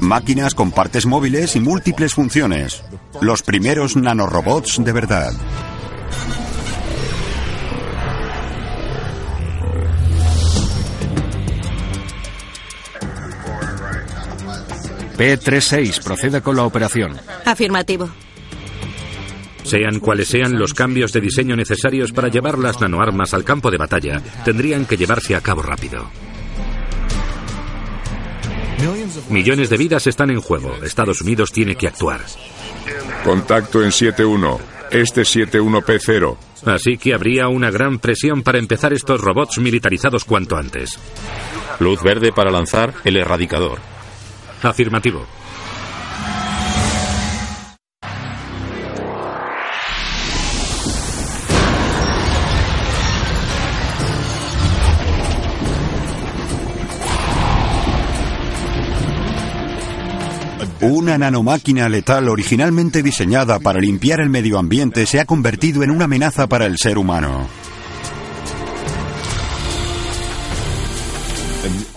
Máquinas 0.00 0.54
con 0.54 0.72
partes 0.72 1.06
móviles 1.06 1.56
y 1.56 1.60
múltiples 1.60 2.14
funciones. 2.14 2.82
Los 3.20 3.42
primeros 3.42 3.96
nanorobots 3.96 4.82
de 4.82 4.92
verdad. 4.92 5.32
P-36 15.16 16.02
proceda 16.02 16.40
con 16.40 16.56
la 16.56 16.64
operación. 16.64 17.16
Afirmativo. 17.44 18.10
Sean 19.64 20.00
cuales 20.00 20.28
sean 20.28 20.58
los 20.58 20.74
cambios 20.74 21.12
de 21.12 21.20
diseño 21.20 21.56
necesarios 21.56 22.12
para 22.12 22.28
llevar 22.28 22.58
las 22.58 22.80
nanoarmas 22.80 23.34
al 23.34 23.44
campo 23.44 23.70
de 23.70 23.78
batalla, 23.78 24.22
tendrían 24.44 24.86
que 24.86 24.96
llevarse 24.96 25.34
a 25.34 25.40
cabo 25.40 25.62
rápido. 25.62 26.10
Millones 29.30 29.70
de 29.70 29.76
vidas 29.76 30.06
están 30.06 30.30
en 30.30 30.40
juego. 30.40 30.74
Estados 30.82 31.20
Unidos 31.20 31.52
tiene 31.52 31.76
que 31.76 31.86
actuar. 31.86 32.20
Contacto 33.24 33.82
en 33.82 33.90
7-1. 33.90 34.58
Este 34.90 35.22
7-1P0. 35.22 36.36
Así 36.66 36.98
que 36.98 37.14
habría 37.14 37.48
una 37.48 37.70
gran 37.70 37.98
presión 37.98 38.42
para 38.42 38.58
empezar 38.58 38.92
estos 38.92 39.20
robots 39.20 39.58
militarizados 39.58 40.24
cuanto 40.24 40.56
antes. 40.56 40.98
Luz 41.80 42.02
verde 42.02 42.32
para 42.32 42.50
lanzar 42.50 42.94
el 43.04 43.16
erradicador. 43.16 43.78
Afirmativo. 44.62 45.26
Una 60.82 61.16
nanomáquina 61.16 61.88
letal 61.88 62.28
originalmente 62.28 63.02
diseñada 63.04 63.60
para 63.60 63.78
limpiar 63.78 64.20
el 64.20 64.28
medio 64.28 64.58
ambiente 64.58 65.06
se 65.06 65.20
ha 65.20 65.24
convertido 65.24 65.84
en 65.84 65.92
una 65.92 66.06
amenaza 66.06 66.48
para 66.48 66.66
el 66.66 66.76
ser 66.76 66.98
humano. 66.98 67.46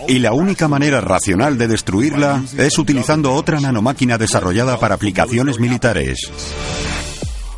Y 0.06 0.20
la 0.20 0.32
única 0.32 0.68
manera 0.68 1.00
racional 1.00 1.58
de 1.58 1.66
destruirla 1.66 2.44
es 2.56 2.78
utilizando 2.78 3.34
otra 3.34 3.58
nanomáquina 3.58 4.18
desarrollada 4.18 4.78
para 4.78 4.94
aplicaciones 4.94 5.58
militares. 5.58 6.30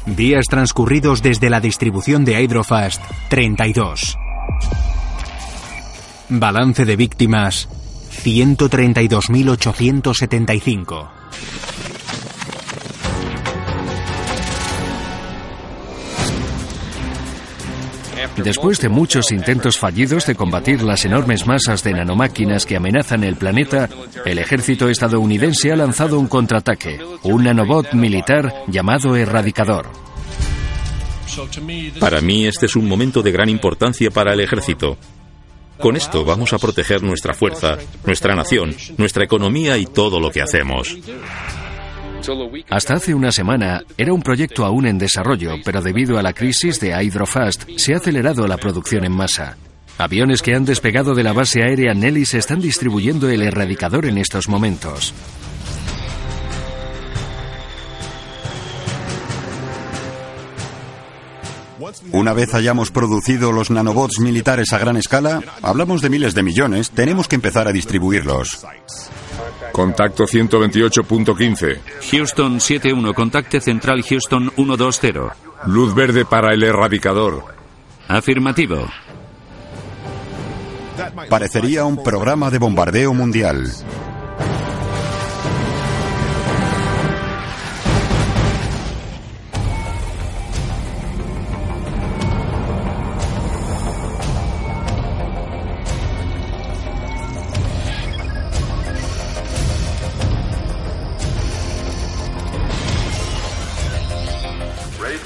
Días 0.07 0.47
transcurridos 0.49 1.21
desde 1.21 1.51
la 1.51 1.61
distribución 1.61 2.25
de 2.25 2.43
Hydrofast 2.43 3.03
32. 3.29 4.17
Balance 6.31 6.87
de 6.87 6.97
víctimas 6.97 7.69
132.875. 8.25 11.18
Después 18.37 18.81
de 18.81 18.89
muchos 18.89 19.33
intentos 19.33 19.79
fallidos 19.79 20.27
de 20.27 20.35
combatir 20.35 20.83
las 20.83 21.05
enormes 21.05 21.47
masas 21.47 21.83
de 21.83 21.93
nanomáquinas 21.93 22.67
que 22.67 22.77
amenazan 22.77 23.25
el 23.25 23.37
planeta, 23.37 23.89
el 24.25 24.39
ejército 24.39 24.89
estadounidense 24.89 25.73
ha 25.73 25.77
lanzado 25.77 26.19
un 26.19 26.29
contraataque, 26.29 27.01
un 27.25 27.45
nanobot 27.45 27.93
militar 27.95 28.65
llamado 28.69 29.17
Erradicador. 29.17 29.87
Para 32.01 32.21
mí 32.21 32.47
este 32.47 32.67
es 32.67 32.77
un 32.77 32.89
momento 32.89 33.23
de 33.23 33.33
gran 33.33 33.49
importancia 33.49 34.11
para 34.11 34.33
el 34.33 34.41
ejército. 34.41 34.97
Con 35.81 35.97
esto 35.97 36.25
vamos 36.25 36.53
a 36.53 36.59
proteger 36.59 37.03
nuestra 37.03 37.35
fuerza, 37.35 37.79
nuestra 38.05 38.35
nación, 38.35 38.75
nuestra 38.97 39.25
economía 39.25 39.79
y 39.79 39.87
todo 39.87 40.21
lo 40.21 40.31
que 40.31 40.43
hacemos. 40.43 40.97
Hasta 42.69 42.95
hace 42.95 43.15
una 43.15 43.33
semana 43.33 43.83
era 43.97 44.13
un 44.13 44.23
proyecto 44.23 44.65
aún 44.65 44.87
en 44.87 44.99
desarrollo, 44.99 45.55
pero 45.65 45.81
debido 45.81 46.19
a 46.19 46.23
la 46.23 46.33
crisis 46.33 46.81
de 46.81 46.91
Hydrofast 46.91 47.69
se 47.77 47.95
ha 47.95 47.99
acelerado 47.99 48.47
la 48.47 48.57
producción 48.57 49.05
en 49.05 49.13
masa. 49.13 49.57
Aviones 49.99 50.43
que 50.43 50.55
han 50.55 50.65
despegado 50.65 51.15
de 51.15 51.23
la 51.25 51.33
base 51.33 51.63
aérea 51.63 51.95
Nellis 51.95 52.35
están 52.35 52.61
distribuyendo 52.61 53.29
el 53.31 53.43
erradicador 53.43 54.07
en 54.07 54.19
estos 54.19 54.49
momentos. 54.49 55.15
Una 62.13 62.33
vez 62.33 62.55
hayamos 62.55 62.91
producido 62.91 63.53
los 63.53 63.71
nanobots 63.71 64.21
militares 64.21 64.73
a 64.73 64.79
gran 64.79 64.97
escala, 64.97 65.43
hablamos 65.63 66.03
de 66.03 66.11
miles 66.11 66.35
de 66.35 66.43
millones, 66.43 66.91
tenemos 66.91 67.29
que 67.29 67.37
empezar 67.37 67.69
a 67.69 67.73
distribuirlos. 67.73 68.67
Contacto 69.73 70.25
128.15. 70.25 71.79
Houston 72.11 72.61
71, 72.61 73.15
contacte 73.15 73.61
central 73.61 74.03
Houston 74.03 74.51
120. 74.57 75.21
Luz 75.67 75.95
verde 75.95 76.25
para 76.25 76.53
el 76.55 76.63
erradicador. 76.63 77.45
Afirmativo. 78.09 78.87
Parecería 81.29 81.85
un 81.85 82.03
programa 82.03 82.51
de 82.51 82.59
bombardeo 82.59 83.15
mundial. 83.15 83.71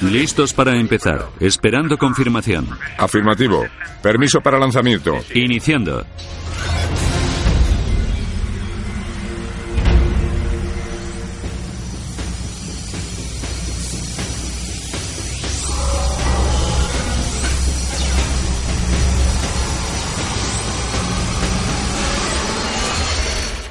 Listos 0.03 0.53
para 0.53 0.77
empezar. 0.77 1.29
Esperando 1.39 1.97
confirmación. 1.97 2.67
Afirmativo. 2.99 3.65
Permiso 4.03 4.41
para 4.41 4.59
lanzamiento. 4.59 5.13
Iniciando. 5.33 6.05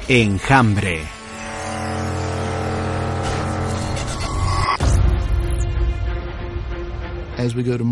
Enjambre. 0.08 1.21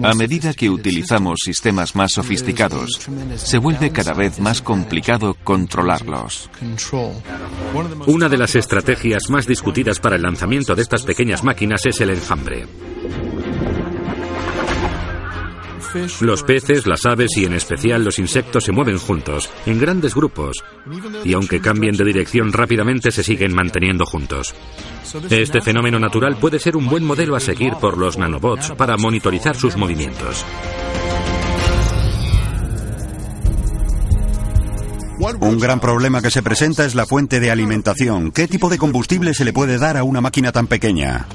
A 0.05 0.15
medida 0.15 0.55
que 0.55 0.71
utilizamos 0.71 1.39
sistemas 1.45 1.95
más 1.97 2.13
sofisticados, 2.13 3.09
se 3.37 3.59
vuelve 3.59 3.91
cada 3.91 4.13
vez 4.13 4.39
más 4.39 4.63
complicado 4.63 5.37
controlarlos. 5.45 6.51
Una 8.07 8.29
de 8.29 8.39
las 8.39 8.55
estrategias 8.55 9.31
más 9.31 9.47
discutidas 9.47 9.99
para 9.99 10.17
el 10.17 10.23
lanzamiento 10.23 10.75
de 10.75 10.83
estas 10.83 11.03
pequeñas 11.05 11.45
máquinas 11.45 11.85
es 11.87 12.01
el 12.01 12.11
enjambre. 12.11 12.67
Los 16.21 16.43
peces, 16.43 16.87
las 16.87 17.07
aves 17.07 17.31
y 17.37 17.45
en 17.45 17.55
especial 17.55 18.05
los 18.05 18.19
insectos 18.19 18.65
se 18.65 18.73
mueven 18.73 18.99
juntos, 18.99 19.51
en 19.67 19.81
grandes 19.81 20.15
grupos, 20.15 20.63
y 21.25 21.33
aunque 21.33 21.61
cambien 21.61 21.97
de 21.97 22.05
dirección 22.05 22.53
rápidamente 22.53 23.11
se 23.11 23.23
siguen 23.23 23.55
manteniendo 23.55 24.07
juntos. 24.07 24.55
Este 25.31 25.61
fenómeno 25.61 25.99
natural 25.99 26.37
puede 26.37 26.59
ser 26.59 26.77
un 26.77 26.89
buen 26.89 27.05
modelo 27.05 27.37
a 27.37 27.41
seguir 27.41 27.75
por 27.75 27.99
los 27.99 28.19
nanobots 28.19 28.73
para 28.73 28.97
monitorizar 28.97 29.57
sus 29.57 29.77
movimientos. 29.77 30.45
Un 35.41 35.59
gran 35.59 35.81
problema 35.81 36.23
que 36.23 36.31
se 36.31 36.43
presenta 36.43 36.87
es 36.87 36.95
la 36.95 37.05
fuente 37.05 37.41
de 37.41 37.51
alimentación. 37.51 38.33
¿Qué 38.33 38.49
tipo 38.49 38.71
de 38.71 38.79
combustible 38.79 39.35
se 39.35 39.45
le 39.45 39.53
puede 39.53 39.79
dar 39.79 39.99
a 39.99 40.03
una 40.03 40.23
máquina 40.23 40.51
tan 40.51 40.67
pequeña? 40.67 41.27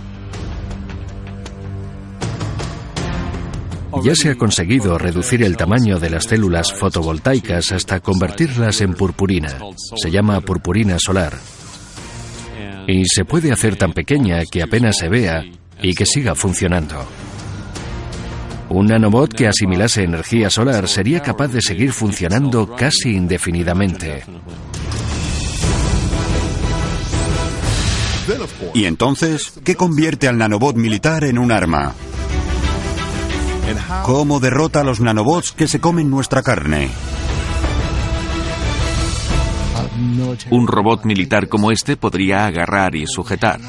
Ya 4.04 4.16
se 4.16 4.30
ha 4.30 4.36
conseguido 4.36 4.98
reducir 4.98 5.44
el 5.44 5.58
tamaño 5.58 6.00
de 6.00 6.10
las 6.10 6.26
células 6.26 6.72
fotovoltaicas 6.72 7.72
hasta 7.72 8.00
convertirlas 8.00 8.82
en 8.82 8.94
purpurina. 8.94 9.58
Se 9.96 10.12
llama 10.12 10.42
purpurina 10.42 10.98
solar. 11.00 11.34
Y 12.88 13.06
se 13.06 13.26
puede 13.26 13.52
hacer 13.52 13.78
tan 13.78 13.94
pequeña 13.94 14.44
que 14.46 14.62
apenas 14.62 14.98
se 14.98 15.10
vea 15.10 15.44
y 15.82 15.94
que 15.94 16.06
siga 16.06 16.36
funcionando. 16.36 17.06
Un 18.70 18.88
nanobot 18.88 19.34
que 19.34 19.48
asimilase 19.48 20.04
energía 20.04 20.50
solar 20.50 20.88
sería 20.88 21.22
capaz 21.22 21.48
de 21.50 21.62
seguir 21.62 21.92
funcionando 21.92 22.76
casi 22.76 23.16
indefinidamente. 23.16 24.24
Y 28.74 28.86
entonces, 28.86 29.54
¿qué 29.64 29.76
convierte 29.76 30.28
al 30.28 30.38
nanobot 30.38 30.76
militar 30.76 31.24
en 31.24 31.38
un 31.38 31.52
arma? 31.52 31.94
¿Cómo 34.04 34.40
derrota 34.40 34.82
a 34.82 34.84
los 34.84 35.00
nanobots 35.00 35.52
que 35.52 35.68
se 35.68 35.80
comen 35.80 36.10
nuestra 36.10 36.44
carne? 36.44 36.90
Un 40.50 40.68
robot 40.68 41.06
militar 41.06 41.48
como 41.48 41.72
este 41.72 41.98
podría 41.98 42.46
agarrar 42.46 42.96
y 42.96 43.08
sujetar. 43.08 43.60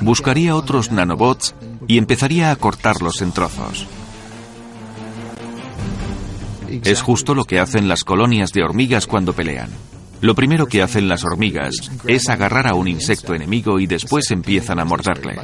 Buscaría 0.00 0.56
otros 0.56 0.90
nanobots 0.90 1.54
y 1.86 1.98
empezaría 1.98 2.50
a 2.50 2.56
cortarlos 2.56 3.22
en 3.22 3.32
trozos. 3.32 3.86
Es 6.68 7.02
justo 7.02 7.34
lo 7.34 7.44
que 7.44 7.60
hacen 7.60 7.88
las 7.88 8.04
colonias 8.04 8.52
de 8.52 8.62
hormigas 8.62 9.06
cuando 9.06 9.32
pelean. 9.32 9.70
Lo 10.20 10.34
primero 10.34 10.66
que 10.66 10.82
hacen 10.82 11.08
las 11.08 11.24
hormigas 11.24 11.74
es 12.06 12.28
agarrar 12.28 12.66
a 12.66 12.74
un 12.74 12.88
insecto 12.88 13.34
enemigo 13.34 13.78
y 13.78 13.86
después 13.86 14.30
empiezan 14.30 14.80
a 14.80 14.84
morderle. 14.84 15.36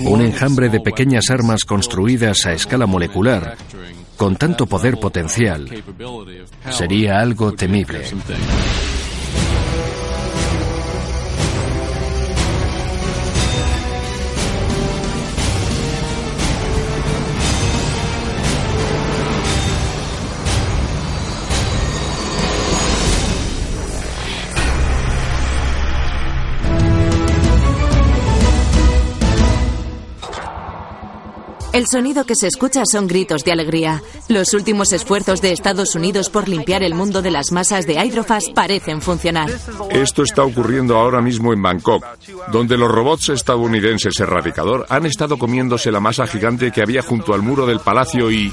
Un 0.00 0.20
enjambre 0.20 0.68
de 0.68 0.80
pequeñas 0.80 1.30
armas 1.30 1.64
construidas 1.64 2.46
a 2.46 2.52
escala 2.52 2.86
molecular, 2.86 3.56
con 4.16 4.36
tanto 4.36 4.66
poder 4.66 4.98
potencial, 4.98 5.68
sería 6.70 7.18
algo 7.18 7.52
temible. 7.52 8.04
El 31.74 31.88
sonido 31.88 32.24
que 32.24 32.36
se 32.36 32.46
escucha 32.46 32.84
son 32.84 33.08
gritos 33.08 33.42
de 33.42 33.50
alegría. 33.50 34.00
Los 34.28 34.54
últimos 34.54 34.92
esfuerzos 34.92 35.42
de 35.42 35.50
Estados 35.50 35.96
Unidos 35.96 36.30
por 36.30 36.48
limpiar 36.48 36.84
el 36.84 36.94
mundo 36.94 37.20
de 37.20 37.32
las 37.32 37.50
masas 37.50 37.84
de 37.84 37.94
Hydrofast 37.94 38.54
parecen 38.54 39.02
funcionar. 39.02 39.50
Esto 39.90 40.22
está 40.22 40.44
ocurriendo 40.44 40.96
ahora 40.96 41.20
mismo 41.20 41.52
en 41.52 41.60
Bangkok, 41.60 42.04
donde 42.52 42.76
los 42.78 42.88
robots 42.88 43.30
estadounidenses 43.30 44.20
Erradicador 44.20 44.86
han 44.88 45.04
estado 45.04 45.36
comiéndose 45.36 45.90
la 45.90 45.98
masa 45.98 46.28
gigante 46.28 46.70
que 46.70 46.80
había 46.80 47.02
junto 47.02 47.34
al 47.34 47.42
muro 47.42 47.66
del 47.66 47.80
palacio 47.80 48.30
y... 48.30 48.52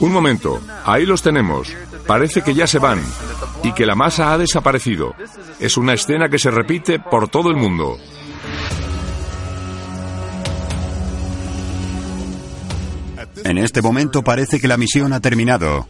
Un 0.00 0.12
momento, 0.12 0.60
ahí 0.84 1.06
los 1.06 1.22
tenemos. 1.22 1.72
Parece 2.08 2.42
que 2.42 2.54
ya 2.54 2.66
se 2.66 2.80
van 2.80 3.00
y 3.62 3.72
que 3.72 3.86
la 3.86 3.94
masa 3.94 4.32
ha 4.32 4.38
desaparecido. 4.38 5.14
Es 5.60 5.76
una 5.76 5.94
escena 5.94 6.28
que 6.28 6.40
se 6.40 6.50
repite 6.50 6.98
por 6.98 7.28
todo 7.28 7.50
el 7.50 7.56
mundo. 7.56 7.98
En 13.44 13.58
este 13.58 13.82
momento 13.82 14.22
parece 14.22 14.60
que 14.60 14.68
la 14.68 14.76
misión 14.76 15.12
ha 15.12 15.20
terminado. 15.20 15.88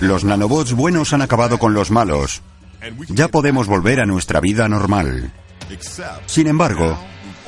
Los 0.00 0.24
nanobots 0.24 0.72
buenos 0.72 1.12
han 1.12 1.22
acabado 1.22 1.58
con 1.58 1.74
los 1.74 1.90
malos. 1.90 2.42
Ya 3.08 3.28
podemos 3.28 3.66
volver 3.66 4.00
a 4.00 4.06
nuestra 4.06 4.40
vida 4.40 4.68
normal. 4.68 5.32
Sin 6.26 6.46
embargo, 6.46 6.98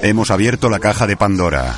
hemos 0.00 0.30
abierto 0.30 0.70
la 0.70 0.80
caja 0.80 1.06
de 1.06 1.16
Pandora. 1.16 1.76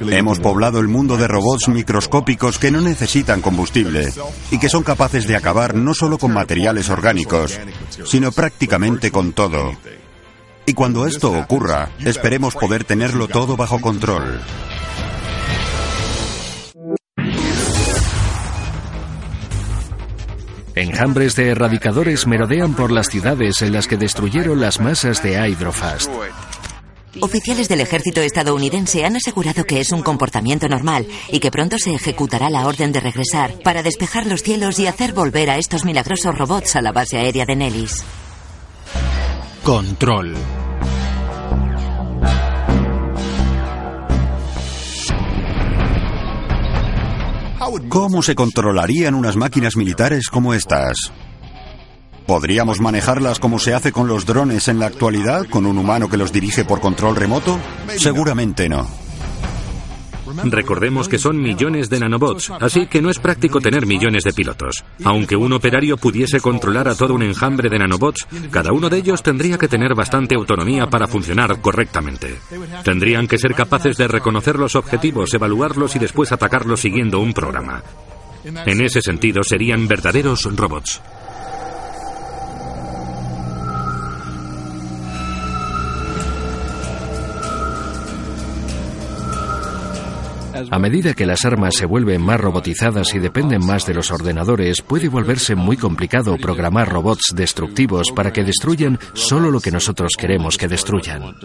Hemos 0.00 0.40
poblado 0.40 0.78
el 0.80 0.88
mundo 0.88 1.16
de 1.16 1.28
robots 1.28 1.68
microscópicos 1.68 2.58
que 2.58 2.70
no 2.70 2.80
necesitan 2.80 3.40
combustible 3.40 4.12
y 4.50 4.58
que 4.58 4.68
son 4.68 4.82
capaces 4.82 5.26
de 5.26 5.36
acabar 5.36 5.74
no 5.74 5.94
solo 5.94 6.18
con 6.18 6.32
materiales 6.32 6.88
orgánicos, 6.88 7.58
sino 8.04 8.32
prácticamente 8.32 9.10
con 9.10 9.32
todo. 9.32 9.76
Y 10.66 10.74
cuando 10.74 11.06
esto 11.06 11.32
ocurra, 11.32 11.90
esperemos 12.04 12.54
poder 12.54 12.84
tenerlo 12.84 13.28
todo 13.28 13.56
bajo 13.56 13.80
control. 13.80 14.40
Enjambres 20.74 21.36
de 21.36 21.50
erradicadores 21.50 22.26
merodean 22.26 22.74
por 22.74 22.90
las 22.90 23.10
ciudades 23.10 23.60
en 23.60 23.72
las 23.72 23.86
que 23.86 23.98
destruyeron 23.98 24.60
las 24.60 24.80
masas 24.80 25.22
de 25.22 25.34
Hydrofast. 25.34 26.10
Oficiales 27.20 27.68
del 27.68 27.80
ejército 27.80 28.22
estadounidense 28.22 29.04
han 29.04 29.16
asegurado 29.16 29.64
que 29.64 29.80
es 29.80 29.92
un 29.92 30.02
comportamiento 30.02 30.66
normal 30.68 31.06
y 31.30 31.40
que 31.40 31.50
pronto 31.50 31.76
se 31.78 31.92
ejecutará 31.92 32.48
la 32.48 32.66
orden 32.66 32.90
de 32.90 33.00
regresar 33.00 33.52
para 33.62 33.82
despejar 33.82 34.26
los 34.26 34.42
cielos 34.42 34.78
y 34.78 34.86
hacer 34.86 35.12
volver 35.12 35.50
a 35.50 35.58
estos 35.58 35.84
milagrosos 35.84 36.38
robots 36.38 36.74
a 36.76 36.80
la 36.80 36.92
base 36.92 37.18
aérea 37.18 37.44
de 37.44 37.56
Nellis. 37.56 38.02
Control. 39.64 40.34
¿Cómo 47.88 48.22
se 48.22 48.34
controlarían 48.34 49.14
unas 49.14 49.36
máquinas 49.36 49.76
militares 49.76 50.28
como 50.28 50.54
estas? 50.54 51.12
¿Podríamos 52.26 52.80
manejarlas 52.80 53.38
como 53.38 53.58
se 53.58 53.74
hace 53.74 53.92
con 53.92 54.08
los 54.08 54.26
drones 54.26 54.68
en 54.68 54.78
la 54.78 54.86
actualidad, 54.86 55.46
con 55.48 55.66
un 55.66 55.78
humano 55.78 56.08
que 56.08 56.16
los 56.16 56.32
dirige 56.32 56.64
por 56.64 56.80
control 56.80 57.16
remoto? 57.16 57.58
Seguramente 57.98 58.68
no. 58.68 59.01
Recordemos 60.44 61.08
que 61.08 61.18
son 61.18 61.40
millones 61.40 61.90
de 61.90 62.00
nanobots, 62.00 62.50
así 62.60 62.86
que 62.86 63.02
no 63.02 63.10
es 63.10 63.18
práctico 63.18 63.60
tener 63.60 63.86
millones 63.86 64.24
de 64.24 64.32
pilotos. 64.32 64.84
Aunque 65.04 65.36
un 65.36 65.52
operario 65.52 65.96
pudiese 65.96 66.40
controlar 66.40 66.88
a 66.88 66.94
todo 66.94 67.14
un 67.14 67.22
enjambre 67.22 67.68
de 67.68 67.78
nanobots, 67.78 68.26
cada 68.50 68.72
uno 68.72 68.88
de 68.88 68.98
ellos 68.98 69.22
tendría 69.22 69.58
que 69.58 69.68
tener 69.68 69.94
bastante 69.94 70.34
autonomía 70.34 70.86
para 70.88 71.06
funcionar 71.06 71.60
correctamente. 71.60 72.38
Tendrían 72.84 73.26
que 73.26 73.38
ser 73.38 73.54
capaces 73.54 73.96
de 73.96 74.08
reconocer 74.08 74.58
los 74.58 74.76
objetivos, 74.76 75.32
evaluarlos 75.34 75.96
y 75.96 75.98
después 75.98 76.32
atacarlos 76.32 76.80
siguiendo 76.80 77.20
un 77.20 77.32
programa. 77.32 77.82
En 78.44 78.80
ese 78.80 79.00
sentido, 79.00 79.42
serían 79.44 79.86
verdaderos 79.86 80.44
robots. 80.56 81.00
A 90.70 90.78
medida 90.78 91.14
que 91.14 91.26
las 91.26 91.44
armas 91.44 91.74
se 91.74 91.86
vuelven 91.86 92.22
más 92.22 92.40
robotizadas 92.40 93.14
y 93.14 93.18
dependen 93.18 93.64
más 93.64 93.86
de 93.86 93.94
los 93.94 94.10
ordenadores, 94.10 94.82
puede 94.82 95.08
volverse 95.08 95.54
muy 95.54 95.76
complicado 95.76 96.36
programar 96.36 96.88
robots 96.88 97.32
destructivos 97.34 98.10
para 98.12 98.32
que 98.32 98.44
destruyan 98.44 98.98
solo 99.14 99.50
lo 99.50 99.60
que 99.60 99.70
nosotros 99.70 100.12
queremos 100.18 100.56
que 100.56 100.68
destruyan. 100.68 101.36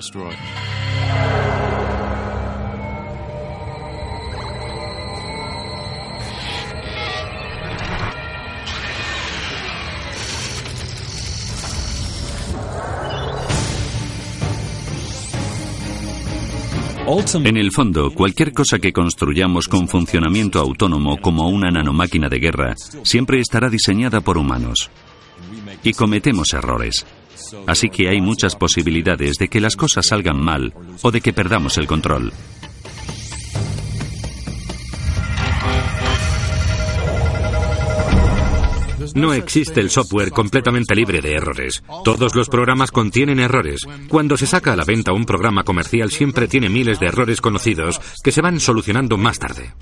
En 17.46 17.56
el 17.56 17.72
fondo, 17.72 18.12
cualquier 18.12 18.52
cosa 18.52 18.80
que 18.80 18.92
construyamos 18.92 19.70
con 19.70 19.88
funcionamiento 19.88 20.60
autónomo 20.60 21.18
como 21.22 21.48
una 21.48 21.72
nanomáquina 21.72 22.28
de 22.28 22.40
guerra 22.40 22.76
siempre 23.04 23.40
estará 23.40 23.70
diseñada 23.70 24.20
por 24.20 24.38
humanos. 24.38 24.92
Y 25.84 25.94
cometemos 25.94 26.54
errores. 26.54 27.06
Así 27.66 27.90
que 27.90 28.10
hay 28.10 28.20
muchas 28.20 28.58
posibilidades 28.58 29.38
de 29.38 29.48
que 29.48 29.62
las 29.62 29.78
cosas 29.78 30.08
salgan 30.08 30.44
mal 30.44 30.74
o 31.02 31.12
de 31.12 31.22
que 31.22 31.32
perdamos 31.32 31.78
el 31.78 31.88
control. 31.88 32.34
No 39.16 39.34
existe 39.34 39.80
el 39.80 39.90
software 39.90 40.32
completamente 40.32 40.96
libre 40.96 41.22
de 41.22 41.34
errores. 41.34 41.84
Todos 42.04 42.36
los 42.36 42.50
programas 42.50 42.92
contienen 42.92 43.40
errores. 43.40 43.82
Cuando 44.08 44.38
se 44.38 44.48
saca 44.48 44.74
a 44.74 44.76
la 44.76 44.84
venta 44.84 45.14
un 45.14 45.26
programa 45.26 45.64
comercial 45.64 46.12
siempre 46.12 46.48
tiene 46.48 46.70
miles 46.70 47.00
de 47.00 47.08
errores 47.08 47.42
conocidos 47.42 48.00
que 48.24 48.32
se 48.32 48.42
van 48.42 48.60
solucionando 48.60 49.18
más 49.18 49.40
tarde. 49.40 49.74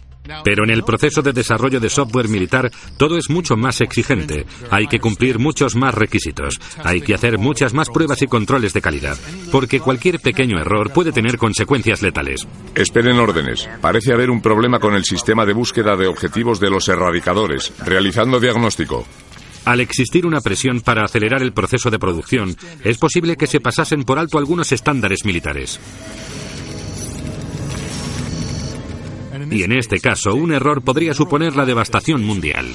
Pero 0.43 0.63
en 0.63 0.71
el 0.71 0.83
proceso 0.83 1.21
de 1.21 1.33
desarrollo 1.33 1.79
de 1.79 1.89
software 1.89 2.27
militar 2.27 2.71
todo 2.97 3.17
es 3.17 3.29
mucho 3.29 3.55
más 3.55 3.81
exigente. 3.81 4.45
Hay 4.71 4.87
que 4.87 4.99
cumplir 4.99 5.39
muchos 5.39 5.75
más 5.75 5.93
requisitos. 5.93 6.59
Hay 6.83 7.01
que 7.01 7.13
hacer 7.13 7.37
muchas 7.37 7.73
más 7.73 7.89
pruebas 7.89 8.21
y 8.21 8.27
controles 8.27 8.73
de 8.73 8.81
calidad. 8.81 9.17
Porque 9.51 9.79
cualquier 9.79 10.19
pequeño 10.19 10.59
error 10.59 10.91
puede 10.91 11.11
tener 11.11 11.37
consecuencias 11.37 12.01
letales. 12.01 12.47
Esperen 12.73 13.19
órdenes. 13.19 13.69
Parece 13.81 14.13
haber 14.13 14.29
un 14.29 14.41
problema 14.41 14.79
con 14.79 14.95
el 14.95 15.03
sistema 15.03 15.45
de 15.45 15.53
búsqueda 15.53 15.95
de 15.95 16.07
objetivos 16.07 16.59
de 16.59 16.69
los 16.69 16.87
erradicadores. 16.89 17.71
Realizando 17.85 18.39
diagnóstico. 18.39 19.05
Al 19.65 19.79
existir 19.79 20.27
una 20.27 20.41
presión 20.41 20.81
para 20.81 21.05
acelerar 21.05 21.41
el 21.41 21.51
proceso 21.51 21.89
de 21.89 21.97
producción, 21.97 22.55
es 22.83 22.99
posible 22.99 23.35
que 23.35 23.47
se 23.47 23.59
pasasen 23.59 24.03
por 24.03 24.19
alto 24.19 24.37
algunos 24.37 24.71
estándares 24.71 25.25
militares. 25.25 25.79
Y 29.51 29.63
en 29.63 29.71
este 29.71 29.99
caso, 29.99 30.33
un 30.35 30.51
error 30.51 30.81
podría 30.81 31.13
suponer 31.13 31.55
la 31.55 31.65
devastación 31.65 32.23
mundial. 32.23 32.73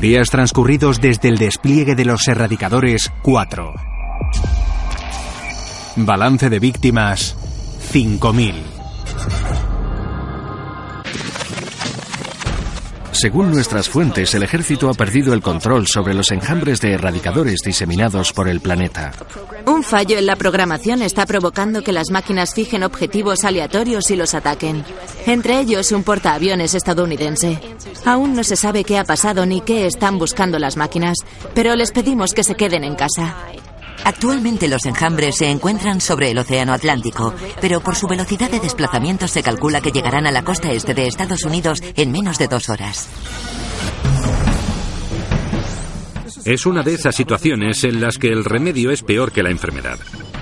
Días 0.00 0.30
transcurridos 0.30 1.00
desde 1.00 1.28
el 1.28 1.38
despliegue 1.38 1.94
de 1.94 2.04
los 2.04 2.28
erradicadores 2.28 3.10
4. 3.22 3.74
Balance 5.96 6.50
de 6.50 6.58
víctimas 6.58 7.34
5.000. 7.90 8.52
Según 13.12 13.50
nuestras 13.50 13.88
fuentes, 13.88 14.34
el 14.34 14.42
ejército 14.42 14.90
ha 14.90 14.94
perdido 14.94 15.32
el 15.32 15.40
control 15.40 15.86
sobre 15.86 16.12
los 16.12 16.30
enjambres 16.32 16.82
de 16.82 16.92
erradicadores 16.92 17.60
diseminados 17.64 18.34
por 18.34 18.46
el 18.46 18.60
planeta. 18.60 19.12
Un 19.64 19.82
fallo 19.82 20.18
en 20.18 20.26
la 20.26 20.36
programación 20.36 21.00
está 21.00 21.24
provocando 21.24 21.80
que 21.80 21.92
las 21.92 22.10
máquinas 22.10 22.52
fijen 22.54 22.82
objetivos 22.82 23.44
aleatorios 23.44 24.10
y 24.10 24.16
los 24.16 24.34
ataquen. 24.34 24.84
Entre 25.24 25.60
ellos 25.60 25.92
un 25.92 26.02
portaaviones 26.02 26.74
estadounidense. 26.74 27.58
Aún 28.04 28.34
no 28.34 28.44
se 28.44 28.56
sabe 28.56 28.84
qué 28.84 28.98
ha 28.98 29.04
pasado 29.04 29.46
ni 29.46 29.62
qué 29.62 29.86
están 29.86 30.18
buscando 30.18 30.58
las 30.58 30.76
máquinas, 30.76 31.16
pero 31.54 31.74
les 31.74 31.92
pedimos 31.92 32.34
que 32.34 32.44
se 32.44 32.54
queden 32.54 32.84
en 32.84 32.96
casa. 32.96 33.34
Actualmente 34.04 34.68
los 34.68 34.84
enjambres 34.86 35.36
se 35.36 35.48
encuentran 35.50 36.00
sobre 36.00 36.30
el 36.30 36.38
Océano 36.38 36.72
Atlántico, 36.72 37.34
pero 37.60 37.80
por 37.80 37.96
su 37.96 38.06
velocidad 38.06 38.50
de 38.50 38.60
desplazamiento 38.60 39.28
se 39.28 39.42
calcula 39.42 39.80
que 39.80 39.92
llegarán 39.92 40.26
a 40.26 40.32
la 40.32 40.44
costa 40.44 40.72
este 40.72 40.94
de 40.94 41.06
Estados 41.06 41.44
Unidos 41.44 41.82
en 41.96 42.12
menos 42.12 42.38
de 42.38 42.48
dos 42.48 42.68
horas. 42.68 43.08
Es 46.44 46.64
una 46.64 46.84
de 46.84 46.94
esas 46.94 47.16
situaciones 47.16 47.82
en 47.82 48.00
las 48.00 48.18
que 48.18 48.28
el 48.28 48.44
remedio 48.44 48.92
es 48.92 49.02
peor 49.02 49.32
que 49.32 49.42
la 49.42 49.50
enfermedad. 49.50 49.98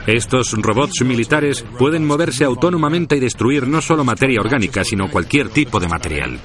Estos 0.07 0.53
robots 0.53 1.03
militares 1.03 1.65
pueden 1.79 2.07
moverse 2.07 2.45
autónomamente 2.45 3.17
y 3.17 3.21
destruir 3.21 3.67
no 3.67 3.81
solo 3.81 4.05
materia 4.05 4.39
orgánica, 4.39 4.85
sino 4.85 5.09
cualquier 5.09 5.49
tipo 5.49 5.81
de 5.81 5.89
material. 5.89 6.39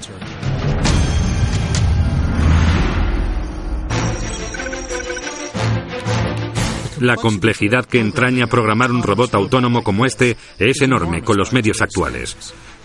La 7.00 7.16
complejidad 7.16 7.86
que 7.86 7.98
entraña 7.98 8.46
programar 8.46 8.92
un 8.92 9.02
robot 9.02 9.34
autónomo 9.34 9.82
como 9.82 10.04
este 10.04 10.36
es 10.58 10.82
enorme 10.82 11.22
con 11.22 11.38
los 11.38 11.50
medios 11.50 11.80
actuales. 11.80 12.36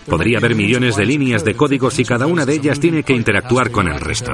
Podría 0.06 0.38
haber 0.38 0.54
millones 0.54 0.96
de 0.96 1.04
líneas 1.04 1.44
de 1.44 1.54
códigos 1.54 1.98
y 1.98 2.04
cada 2.04 2.26
una 2.26 2.46
de 2.46 2.54
ellas 2.54 2.80
tiene 2.80 3.02
que 3.02 3.12
interactuar 3.12 3.70
con 3.70 3.88
el 3.88 4.00
resto. 4.00 4.32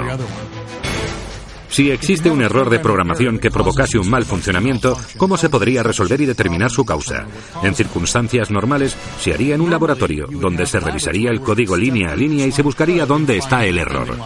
Si 1.69 1.91
existe 1.91 2.31
un 2.31 2.43
error 2.43 2.71
de 2.71 2.79
programación 2.79 3.41
que 3.41 3.51
provocase 3.51 3.99
un 3.99 4.09
mal 4.09 4.25
funcionamiento, 4.25 4.97
¿cómo 5.17 5.37
se 5.37 5.49
podría 5.49 5.83
resolver 5.83 6.21
y 6.21 6.27
determinar 6.27 6.71
su 6.71 6.85
causa? 6.85 7.27
En 7.65 7.75
circunstancias 7.75 8.53
normales, 8.53 8.95
se 9.19 9.35
haría 9.35 9.57
en 9.57 9.63
un 9.63 9.71
laboratorio, 9.71 10.29
donde 10.31 10.67
se 10.67 10.79
revisaría 10.79 11.31
el 11.31 11.41
código 11.41 11.77
línea 11.77 12.13
a 12.13 12.17
línea 12.17 12.47
y 12.47 12.53
se 12.53 12.63
buscaría 12.63 13.05
dónde 13.05 13.39
está 13.39 13.65
el 13.65 13.79
error. 13.79 14.17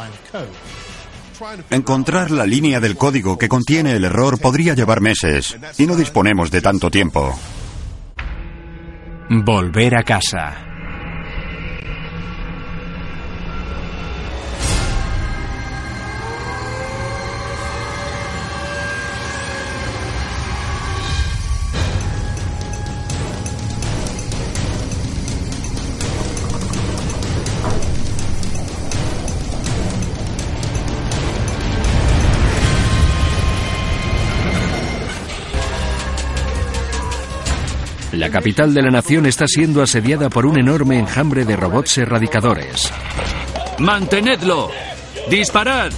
Encontrar 1.71 2.31
la 2.31 2.47
línea 2.47 2.81
del 2.81 2.97
código 2.97 3.39
que 3.39 3.49
contiene 3.49 3.93
el 3.93 4.05
error 4.05 4.41
podría 4.41 4.75
llevar 4.75 5.01
meses 5.01 5.57
y 5.79 5.87
no 5.87 5.97
disponemos 5.97 6.51
de 6.51 6.61
tanto 6.61 6.91
tiempo. 6.91 7.39
Volver 9.29 9.97
a 9.97 10.03
casa. 10.03 10.66
Capital 38.37 38.75
de 38.75 38.83
la 38.83 38.91
nación 38.91 39.25
está 39.25 39.47
siendo 39.49 39.83
asediada 39.83 40.29
por 40.29 40.45
un 40.45 40.59
enorme 40.59 40.99
enjambre 40.99 41.47
de 41.47 41.57
robots 41.57 41.97
erradicadores. 41.97 42.93
¡Mantenedlo! 43.79 44.71
¡Disparad! 45.31 45.91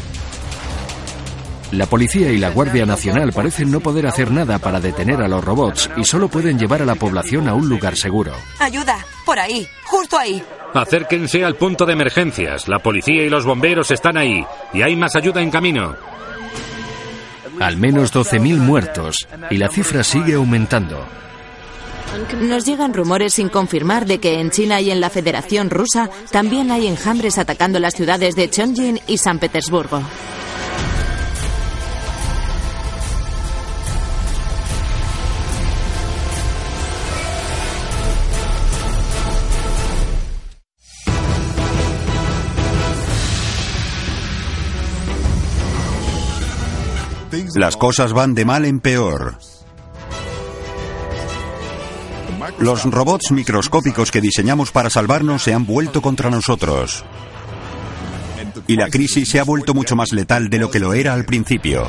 La 1.72 1.86
policía 1.86 2.30
y 2.30 2.38
la 2.38 2.50
Guardia 2.50 2.86
Nacional 2.86 3.32
parecen 3.32 3.72
no 3.72 3.80
poder 3.80 4.06
hacer 4.06 4.30
nada 4.30 4.60
para 4.60 4.78
detener 4.78 5.20
a 5.20 5.26
los 5.26 5.44
robots 5.44 5.90
y 5.96 6.04
solo 6.04 6.28
pueden 6.28 6.56
llevar 6.60 6.80
a 6.80 6.86
la 6.86 6.94
población 6.94 7.48
a 7.48 7.54
un 7.54 7.68
lugar 7.68 7.96
seguro. 7.96 8.30
Ayuda, 8.60 9.04
por 9.26 9.40
ahí, 9.40 9.66
justo 9.86 10.16
ahí. 10.16 10.40
Acérquense 10.74 11.44
al 11.44 11.56
punto 11.56 11.86
de 11.86 11.94
emergencias. 11.94 12.68
La 12.68 12.78
policía 12.78 13.24
y 13.24 13.30
los 13.30 13.44
bomberos 13.44 13.90
están 13.90 14.16
ahí 14.16 14.46
y 14.72 14.82
hay 14.82 14.94
más 14.94 15.16
ayuda 15.16 15.42
en 15.42 15.50
camino. 15.50 15.96
Al 17.58 17.76
menos 17.78 18.14
12.000 18.14 18.58
muertos 18.58 19.26
y 19.50 19.56
la 19.56 19.68
cifra 19.68 20.04
sigue 20.04 20.34
aumentando. 20.34 21.04
Nos 22.40 22.64
llegan 22.64 22.94
rumores 22.94 23.34
sin 23.34 23.48
confirmar 23.48 24.06
de 24.06 24.18
que 24.18 24.40
en 24.40 24.50
China 24.50 24.80
y 24.80 24.90
en 24.90 25.00
la 25.00 25.10
Federación 25.10 25.70
Rusa 25.70 26.10
también 26.30 26.70
hay 26.70 26.86
enjambres 26.86 27.38
atacando 27.38 27.78
las 27.78 27.94
ciudades 27.94 28.34
de 28.36 28.48
Chongqing 28.48 29.00
y 29.06 29.18
San 29.18 29.38
Petersburgo. 29.38 30.02
Las 47.54 47.76
cosas 47.76 48.12
van 48.12 48.34
de 48.34 48.44
mal 48.44 48.64
en 48.64 48.78
peor. 48.78 49.38
Los 52.58 52.84
robots 52.84 53.30
microscópicos 53.32 54.10
que 54.10 54.20
diseñamos 54.20 54.70
para 54.70 54.90
salvarnos 54.90 55.42
se 55.42 55.54
han 55.54 55.66
vuelto 55.66 56.02
contra 56.02 56.30
nosotros. 56.30 57.04
Y 58.66 58.76
la 58.76 58.88
crisis 58.88 59.28
se 59.28 59.40
ha 59.40 59.44
vuelto 59.44 59.74
mucho 59.74 59.96
más 59.96 60.12
letal 60.12 60.48
de 60.48 60.58
lo 60.58 60.70
que 60.70 60.80
lo 60.80 60.92
era 60.92 61.14
al 61.14 61.24
principio. 61.24 61.86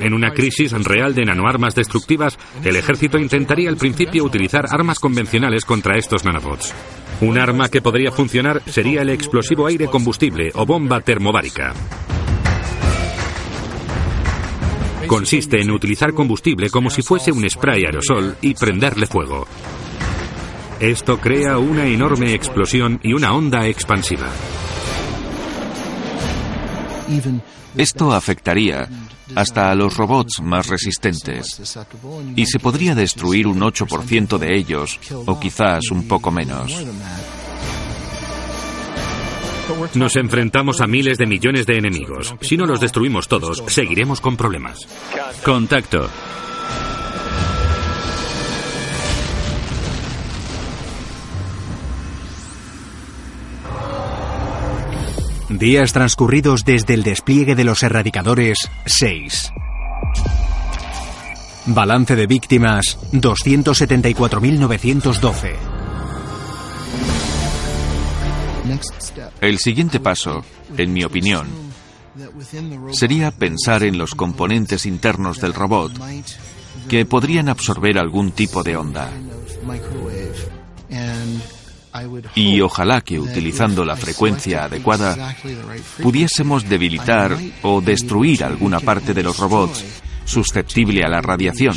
En 0.00 0.14
una 0.14 0.30
crisis 0.32 0.72
real 0.72 1.14
de 1.14 1.26
nanoarmas 1.26 1.74
destructivas, 1.74 2.38
el 2.64 2.76
ejército 2.76 3.18
intentaría 3.18 3.68
al 3.68 3.76
principio 3.76 4.24
utilizar 4.24 4.66
armas 4.70 4.98
convencionales 4.98 5.66
contra 5.66 5.98
estos 5.98 6.24
nanobots. 6.24 6.72
Un 7.20 7.38
arma 7.38 7.68
que 7.68 7.82
podría 7.82 8.10
funcionar 8.10 8.62
sería 8.66 9.02
el 9.02 9.10
explosivo 9.10 9.66
aire 9.66 9.88
combustible 9.88 10.52
o 10.54 10.64
bomba 10.64 11.00
termobárica. 11.00 11.74
Consiste 15.10 15.60
en 15.60 15.72
utilizar 15.72 16.14
combustible 16.14 16.70
como 16.70 16.88
si 16.88 17.02
fuese 17.02 17.32
un 17.32 17.50
spray 17.50 17.84
aerosol 17.84 18.36
y 18.42 18.54
prenderle 18.54 19.08
fuego. 19.08 19.44
Esto 20.78 21.18
crea 21.18 21.58
una 21.58 21.84
enorme 21.84 22.32
explosión 22.32 23.00
y 23.02 23.12
una 23.12 23.32
onda 23.32 23.66
expansiva. 23.66 24.28
Esto 27.76 28.12
afectaría 28.12 28.88
hasta 29.34 29.72
a 29.72 29.74
los 29.74 29.96
robots 29.96 30.40
más 30.42 30.68
resistentes 30.68 31.60
y 32.36 32.46
se 32.46 32.60
podría 32.60 32.94
destruir 32.94 33.48
un 33.48 33.58
8% 33.62 34.38
de 34.38 34.56
ellos 34.56 35.00
o 35.26 35.40
quizás 35.40 35.90
un 35.90 36.06
poco 36.06 36.30
menos. 36.30 36.72
Nos 39.94 40.16
enfrentamos 40.16 40.80
a 40.80 40.86
miles 40.86 41.18
de 41.18 41.26
millones 41.26 41.66
de 41.66 41.78
enemigos. 41.78 42.34
Si 42.40 42.56
no 42.56 42.66
los 42.66 42.80
destruimos 42.80 43.28
todos, 43.28 43.62
seguiremos 43.66 44.20
con 44.20 44.36
problemas. 44.36 44.86
Contacto. 45.44 46.08
Días 55.50 55.92
transcurridos 55.92 56.64
desde 56.64 56.94
el 56.94 57.02
despliegue 57.02 57.56
de 57.56 57.64
los 57.64 57.82
erradicadores 57.82 58.70
6. 58.86 59.52
Balance 61.66 62.16
de 62.16 62.26
víctimas 62.26 62.98
274.912. 63.12 65.69
El 69.40 69.58
siguiente 69.58 70.00
paso, 70.00 70.44
en 70.76 70.92
mi 70.92 71.04
opinión, 71.04 71.46
sería 72.92 73.30
pensar 73.30 73.82
en 73.82 73.98
los 73.98 74.14
componentes 74.14 74.86
internos 74.86 75.40
del 75.40 75.54
robot 75.54 75.92
que 76.88 77.04
podrían 77.06 77.48
absorber 77.48 77.98
algún 77.98 78.32
tipo 78.32 78.62
de 78.62 78.76
onda. 78.76 79.10
Y 82.34 82.60
ojalá 82.60 83.00
que 83.00 83.18
utilizando 83.18 83.84
la 83.84 83.96
frecuencia 83.96 84.64
adecuada 84.64 85.36
pudiésemos 86.02 86.68
debilitar 86.68 87.36
o 87.62 87.80
destruir 87.80 88.44
alguna 88.44 88.80
parte 88.80 89.12
de 89.12 89.22
los 89.22 89.38
robots 89.38 89.84
susceptible 90.24 91.04
a 91.04 91.08
la 91.08 91.20
radiación, 91.20 91.74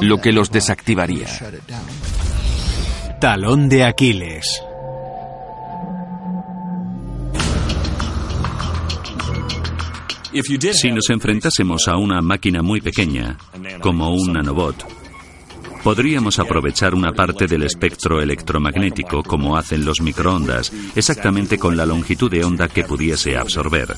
lo 0.00 0.20
que 0.20 0.32
los 0.32 0.50
desactivaría. 0.50 1.26
Talón 3.20 3.68
de 3.68 3.84
Aquiles. 3.84 4.62
Si 10.72 10.90
nos 10.90 11.10
enfrentásemos 11.10 11.86
a 11.86 11.96
una 11.96 12.20
máquina 12.20 12.60
muy 12.60 12.80
pequeña, 12.80 13.38
como 13.80 14.10
un 14.10 14.32
nanobot, 14.32 14.84
podríamos 15.84 16.40
aprovechar 16.40 16.92
una 16.92 17.12
parte 17.12 17.46
del 17.46 17.62
espectro 17.62 18.20
electromagnético 18.20 19.22
como 19.22 19.56
hacen 19.56 19.84
los 19.84 20.00
microondas, 20.00 20.72
exactamente 20.96 21.56
con 21.56 21.76
la 21.76 21.86
longitud 21.86 22.28
de 22.28 22.44
onda 22.44 22.66
que 22.66 22.82
pudiese 22.82 23.36
absorber. 23.36 23.94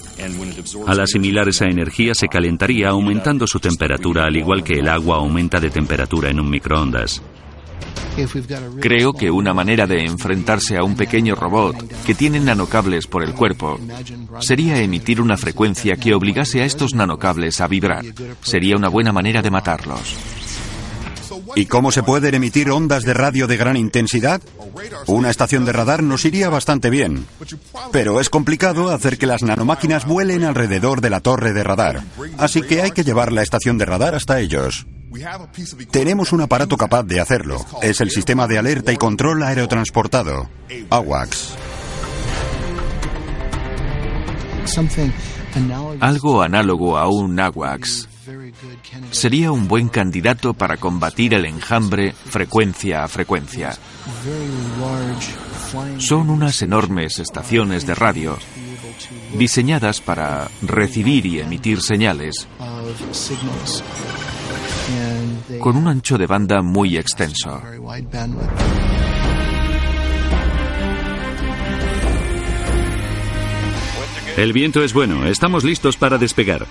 Al 0.86 1.00
asimilar 1.00 1.48
esa 1.48 1.66
energía 1.66 2.14
se 2.14 2.28
calentaría 2.28 2.90
aumentando 2.90 3.46
su 3.46 3.58
temperatura 3.58 4.26
al 4.26 4.36
igual 4.36 4.62
que 4.62 4.80
el 4.80 4.88
agua 4.88 5.16
aumenta 5.16 5.58
de 5.58 5.70
temperatura 5.70 6.28
en 6.28 6.40
un 6.40 6.50
microondas. 6.50 7.22
Creo 8.80 9.12
que 9.12 9.30
una 9.30 9.52
manera 9.52 9.86
de 9.86 10.04
enfrentarse 10.04 10.78
a 10.78 10.84
un 10.84 10.96
pequeño 10.96 11.34
robot 11.34 11.76
que 12.04 12.14
tiene 12.14 12.40
nanocables 12.40 13.06
por 13.06 13.22
el 13.22 13.34
cuerpo 13.34 13.78
sería 14.40 14.80
emitir 14.80 15.20
una 15.20 15.36
frecuencia 15.36 15.96
que 15.96 16.14
obligase 16.14 16.62
a 16.62 16.64
estos 16.64 16.94
nanocables 16.94 17.60
a 17.60 17.68
vibrar. 17.68 18.04
Sería 18.42 18.76
una 18.76 18.88
buena 18.88 19.12
manera 19.12 19.42
de 19.42 19.50
matarlos. 19.50 20.16
¿Y 21.54 21.66
cómo 21.66 21.92
se 21.92 22.02
pueden 22.02 22.34
emitir 22.34 22.70
ondas 22.70 23.02
de 23.02 23.14
radio 23.14 23.46
de 23.46 23.56
gran 23.56 23.76
intensidad? 23.76 24.40
Una 25.06 25.30
estación 25.30 25.64
de 25.64 25.72
radar 25.72 26.02
nos 26.02 26.24
iría 26.24 26.48
bastante 26.48 26.90
bien. 26.90 27.26
Pero 27.92 28.20
es 28.20 28.30
complicado 28.30 28.90
hacer 28.90 29.18
que 29.18 29.26
las 29.26 29.42
nanomáquinas 29.42 30.06
vuelen 30.06 30.44
alrededor 30.44 31.00
de 31.00 31.10
la 31.10 31.20
torre 31.20 31.52
de 31.52 31.64
radar. 31.64 32.02
Así 32.38 32.62
que 32.62 32.82
hay 32.82 32.90
que 32.90 33.04
llevar 33.04 33.32
la 33.32 33.42
estación 33.42 33.78
de 33.78 33.84
radar 33.84 34.14
hasta 34.14 34.40
ellos. 34.40 34.86
Tenemos 35.90 36.32
un 36.32 36.40
aparato 36.40 36.76
capaz 36.76 37.02
de 37.04 37.20
hacerlo. 37.20 37.64
Es 37.82 38.00
el 38.00 38.10
sistema 38.10 38.46
de 38.46 38.58
alerta 38.58 38.92
y 38.92 38.96
control 38.96 39.42
aerotransportado, 39.42 40.48
AWACS. 40.90 41.54
Algo 46.00 46.42
análogo 46.42 46.98
a 46.98 47.08
un 47.08 47.38
AWACS 47.38 48.08
sería 49.10 49.52
un 49.52 49.68
buen 49.68 49.88
candidato 49.88 50.54
para 50.54 50.76
combatir 50.76 51.34
el 51.34 51.44
enjambre 51.44 52.12
frecuencia 52.12 53.04
a 53.04 53.08
frecuencia. 53.08 53.76
Son 55.98 56.30
unas 56.30 56.62
enormes 56.62 57.18
estaciones 57.18 57.86
de 57.86 57.94
radio 57.94 58.36
diseñadas 59.36 60.00
para 60.00 60.48
recibir 60.62 61.26
y 61.26 61.40
emitir 61.40 61.82
señales 61.82 62.48
con 65.60 65.76
un 65.76 65.88
ancho 65.88 66.18
de 66.18 66.26
banda 66.26 66.62
muy 66.62 66.96
extenso. 66.96 67.62
El 74.36 74.52
viento 74.52 74.82
es 74.82 74.92
bueno, 74.92 75.26
estamos 75.26 75.64
listos 75.64 75.96
para 75.96 76.18
despegar. 76.18 76.66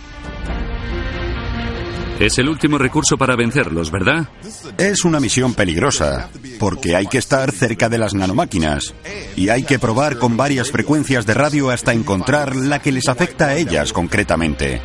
Es 2.20 2.38
el 2.38 2.48
último 2.48 2.78
recurso 2.78 3.18
para 3.18 3.36
vencerlos, 3.36 3.92
¿verdad? 3.92 4.30
Es 4.78 5.04
una 5.04 5.20
misión 5.20 5.54
peligrosa, 5.54 6.30
porque 6.60 6.96
hay 6.96 7.08
que 7.08 7.18
estar 7.18 7.52
cerca 7.52 7.90
de 7.90 7.98
las 7.98 8.14
nanomáquinas 8.14 8.94
y 9.36 9.50
hay 9.50 9.64
que 9.64 9.80
probar 9.80 10.18
con 10.18 10.38
varias 10.38 10.72
frecuencias 10.72 11.26
de 11.26 11.34
radio 11.34 11.72
hasta 11.72 11.92
encontrar 11.92 12.56
la 12.56 12.80
que 12.80 12.94
les 12.94 13.10
afecta 13.10 13.48
a 13.48 13.56
ellas 13.56 13.92
concretamente. 13.92 14.82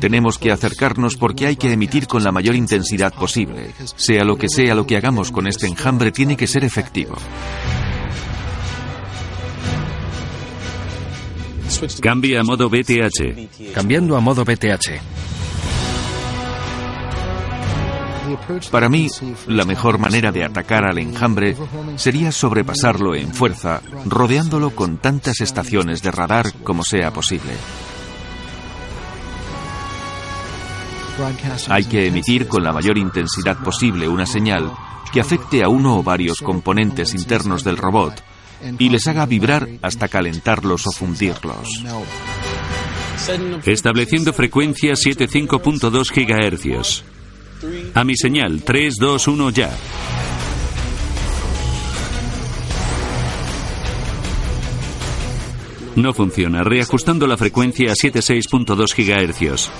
Tenemos 0.00 0.38
que 0.38 0.52
acercarnos 0.52 1.16
porque 1.16 1.46
hay 1.46 1.56
que 1.56 1.72
emitir 1.72 2.06
con 2.06 2.22
la 2.22 2.32
mayor 2.32 2.54
intensidad 2.54 3.14
posible. 3.14 3.72
Sea 3.96 4.24
lo 4.24 4.36
que 4.36 4.48
sea 4.48 4.74
lo 4.74 4.86
que 4.86 4.96
hagamos 4.96 5.32
con 5.32 5.46
este 5.46 5.66
enjambre, 5.66 6.12
tiene 6.12 6.36
que 6.36 6.46
ser 6.46 6.64
efectivo. 6.64 7.16
Cambia 12.00 12.40
a 12.40 12.42
modo 12.42 12.68
BTH. 12.68 13.72
Cambiando 13.74 14.16
a 14.16 14.20
modo 14.20 14.44
BTH. 14.44 15.00
Para 18.70 18.88
mí, 18.88 19.08
la 19.46 19.64
mejor 19.64 19.98
manera 19.98 20.32
de 20.32 20.44
atacar 20.44 20.84
al 20.84 20.98
enjambre 20.98 21.56
sería 21.96 22.32
sobrepasarlo 22.32 23.14
en 23.14 23.32
fuerza, 23.32 23.80
rodeándolo 24.04 24.70
con 24.70 24.98
tantas 24.98 25.40
estaciones 25.40 26.02
de 26.02 26.10
radar 26.10 26.52
como 26.64 26.82
sea 26.82 27.12
posible. 27.12 27.52
Hay 31.68 31.84
que 31.84 32.06
emitir 32.06 32.46
con 32.46 32.62
la 32.62 32.72
mayor 32.72 32.98
intensidad 32.98 33.56
posible 33.62 34.08
una 34.08 34.26
señal 34.26 34.72
que 35.12 35.20
afecte 35.20 35.62
a 35.62 35.68
uno 35.68 35.98
o 35.98 36.02
varios 36.02 36.38
componentes 36.38 37.14
internos 37.14 37.64
del 37.64 37.76
robot 37.76 38.22
y 38.78 38.88
les 38.88 39.06
haga 39.06 39.26
vibrar 39.26 39.68
hasta 39.82 40.08
calentarlos 40.08 40.86
o 40.86 40.92
fundirlos. 40.92 41.84
Estableciendo 43.64 44.32
frecuencia 44.32 44.92
75.2 44.92 46.10
GHz. 46.14 47.02
A 47.94 48.04
mi 48.04 48.16
señal 48.16 48.62
3, 48.62 48.96
2, 48.96 49.28
1 49.28 49.50
ya. 49.50 49.70
No 55.96 56.12
funciona, 56.12 56.62
reajustando 56.62 57.26
la 57.26 57.38
frecuencia 57.38 57.90
a 57.90 57.94
76.2 57.94 58.94
GHz. 58.94 59.70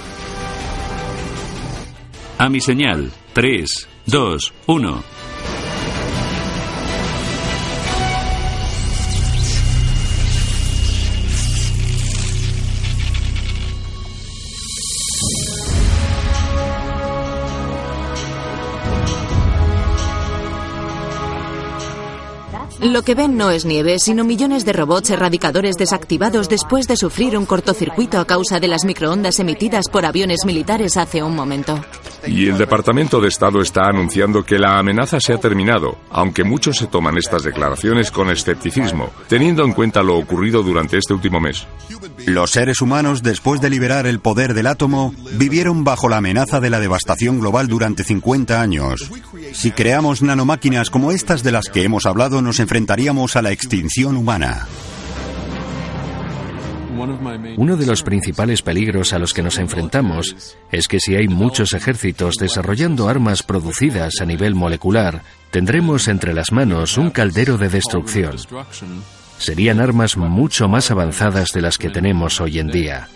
A 2.38 2.50
mi 2.50 2.60
señal 2.60 3.10
3, 3.32 3.88
2, 4.04 4.52
1. 4.66 5.02
Lo 22.82 23.02
que 23.02 23.14
ven 23.14 23.38
no 23.38 23.50
es 23.50 23.64
nieve, 23.64 23.98
sino 23.98 24.24
millones 24.24 24.66
de 24.66 24.74
robots 24.74 25.08
erradicadores 25.08 25.76
desactivados 25.76 26.50
después 26.50 26.86
de 26.86 26.96
sufrir 26.96 27.38
un 27.38 27.46
cortocircuito 27.46 28.18
a 28.20 28.26
causa 28.26 28.60
de 28.60 28.68
las 28.68 28.84
microondas 28.84 29.40
emitidas 29.40 29.86
por 29.90 30.04
aviones 30.04 30.44
militares 30.44 30.98
hace 30.98 31.22
un 31.22 31.34
momento. 31.34 31.80
Y 32.26 32.48
el 32.48 32.58
Departamento 32.58 33.20
de 33.20 33.28
Estado 33.28 33.60
está 33.60 33.88
anunciando 33.88 34.44
que 34.44 34.58
la 34.58 34.78
amenaza 34.78 35.20
se 35.20 35.32
ha 35.32 35.38
terminado, 35.38 35.98
aunque 36.10 36.44
muchos 36.44 36.76
se 36.76 36.86
toman 36.86 37.18
estas 37.18 37.42
declaraciones 37.44 38.10
con 38.10 38.30
escepticismo, 38.30 39.10
teniendo 39.28 39.64
en 39.64 39.72
cuenta 39.72 40.02
lo 40.02 40.16
ocurrido 40.16 40.62
durante 40.62 40.98
este 40.98 41.14
último 41.14 41.40
mes. 41.40 41.66
Los 42.26 42.50
seres 42.50 42.80
humanos, 42.80 43.22
después 43.22 43.60
de 43.60 43.70
liberar 43.70 44.06
el 44.06 44.20
poder 44.20 44.54
del 44.54 44.66
átomo, 44.66 45.14
vivieron 45.32 45.84
bajo 45.84 46.08
la 46.08 46.18
amenaza 46.18 46.60
de 46.60 46.70
la 46.70 46.80
devastación 46.80 47.38
global 47.38 47.68
durante 47.68 48.04
50 48.04 48.60
años. 48.60 49.10
Si 49.52 49.70
creamos 49.70 50.22
nanomáquinas 50.22 50.90
como 50.90 51.12
estas 51.12 51.42
de 51.42 51.52
las 51.52 51.68
que 51.68 51.84
hemos 51.84 52.06
hablado, 52.06 52.42
nos 52.42 52.60
enfrentaríamos 52.60 53.36
a 53.36 53.42
la 53.42 53.52
extinción 53.52 54.16
humana. 54.16 54.66
Uno 57.56 57.76
de 57.76 57.86
los 57.86 58.02
principales 58.02 58.62
peligros 58.62 59.12
a 59.12 59.18
los 59.18 59.32
que 59.32 59.42
nos 59.42 59.58
enfrentamos 59.58 60.56
es 60.72 60.88
que 60.88 61.00
si 61.00 61.14
hay 61.14 61.28
muchos 61.28 61.72
ejércitos 61.72 62.36
desarrollando 62.36 63.08
armas 63.08 63.42
producidas 63.42 64.14
a 64.20 64.24
nivel 64.24 64.54
molecular, 64.54 65.22
tendremos 65.50 66.08
entre 66.08 66.34
las 66.34 66.52
manos 66.52 66.98
un 66.98 67.10
caldero 67.10 67.58
de 67.58 67.68
destrucción. 67.68 68.36
Serían 69.38 69.80
armas 69.80 70.16
mucho 70.16 70.68
más 70.68 70.90
avanzadas 70.90 71.52
de 71.52 71.60
las 71.60 71.78
que 71.78 71.90
tenemos 71.90 72.40
hoy 72.40 72.58
en 72.58 72.68
día. 72.68 73.08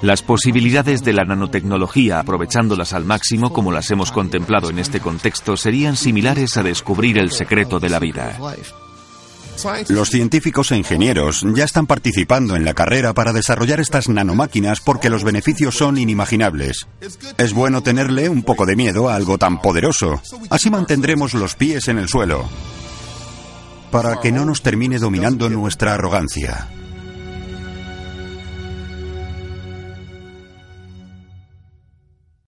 Las 0.00 0.22
posibilidades 0.22 1.02
de 1.02 1.12
la 1.12 1.24
nanotecnología, 1.24 2.20
aprovechándolas 2.20 2.92
al 2.92 3.04
máximo 3.04 3.52
como 3.52 3.72
las 3.72 3.90
hemos 3.90 4.12
contemplado 4.12 4.70
en 4.70 4.78
este 4.78 5.00
contexto, 5.00 5.56
serían 5.56 5.96
similares 5.96 6.56
a 6.56 6.62
descubrir 6.62 7.18
el 7.18 7.32
secreto 7.32 7.80
de 7.80 7.88
la 7.88 7.98
vida. 7.98 8.38
Los 9.88 10.10
científicos 10.10 10.72
e 10.72 10.76
ingenieros 10.76 11.44
ya 11.54 11.64
están 11.64 11.86
participando 11.86 12.56
en 12.56 12.64
la 12.64 12.74
carrera 12.74 13.14
para 13.14 13.32
desarrollar 13.32 13.80
estas 13.80 14.08
nanomáquinas 14.08 14.80
porque 14.80 15.10
los 15.10 15.24
beneficios 15.24 15.76
son 15.76 15.98
inimaginables. 15.98 16.86
Es 17.36 17.52
bueno 17.52 17.82
tenerle 17.82 18.28
un 18.28 18.42
poco 18.42 18.66
de 18.66 18.76
miedo 18.76 19.08
a 19.08 19.14
algo 19.14 19.38
tan 19.38 19.60
poderoso. 19.60 20.20
Así 20.50 20.70
mantendremos 20.70 21.34
los 21.34 21.54
pies 21.54 21.88
en 21.88 21.98
el 21.98 22.08
suelo 22.08 22.48
para 23.90 24.20
que 24.20 24.32
no 24.32 24.44
nos 24.44 24.62
termine 24.62 24.98
dominando 24.98 25.48
nuestra 25.48 25.94
arrogancia. 25.94 26.68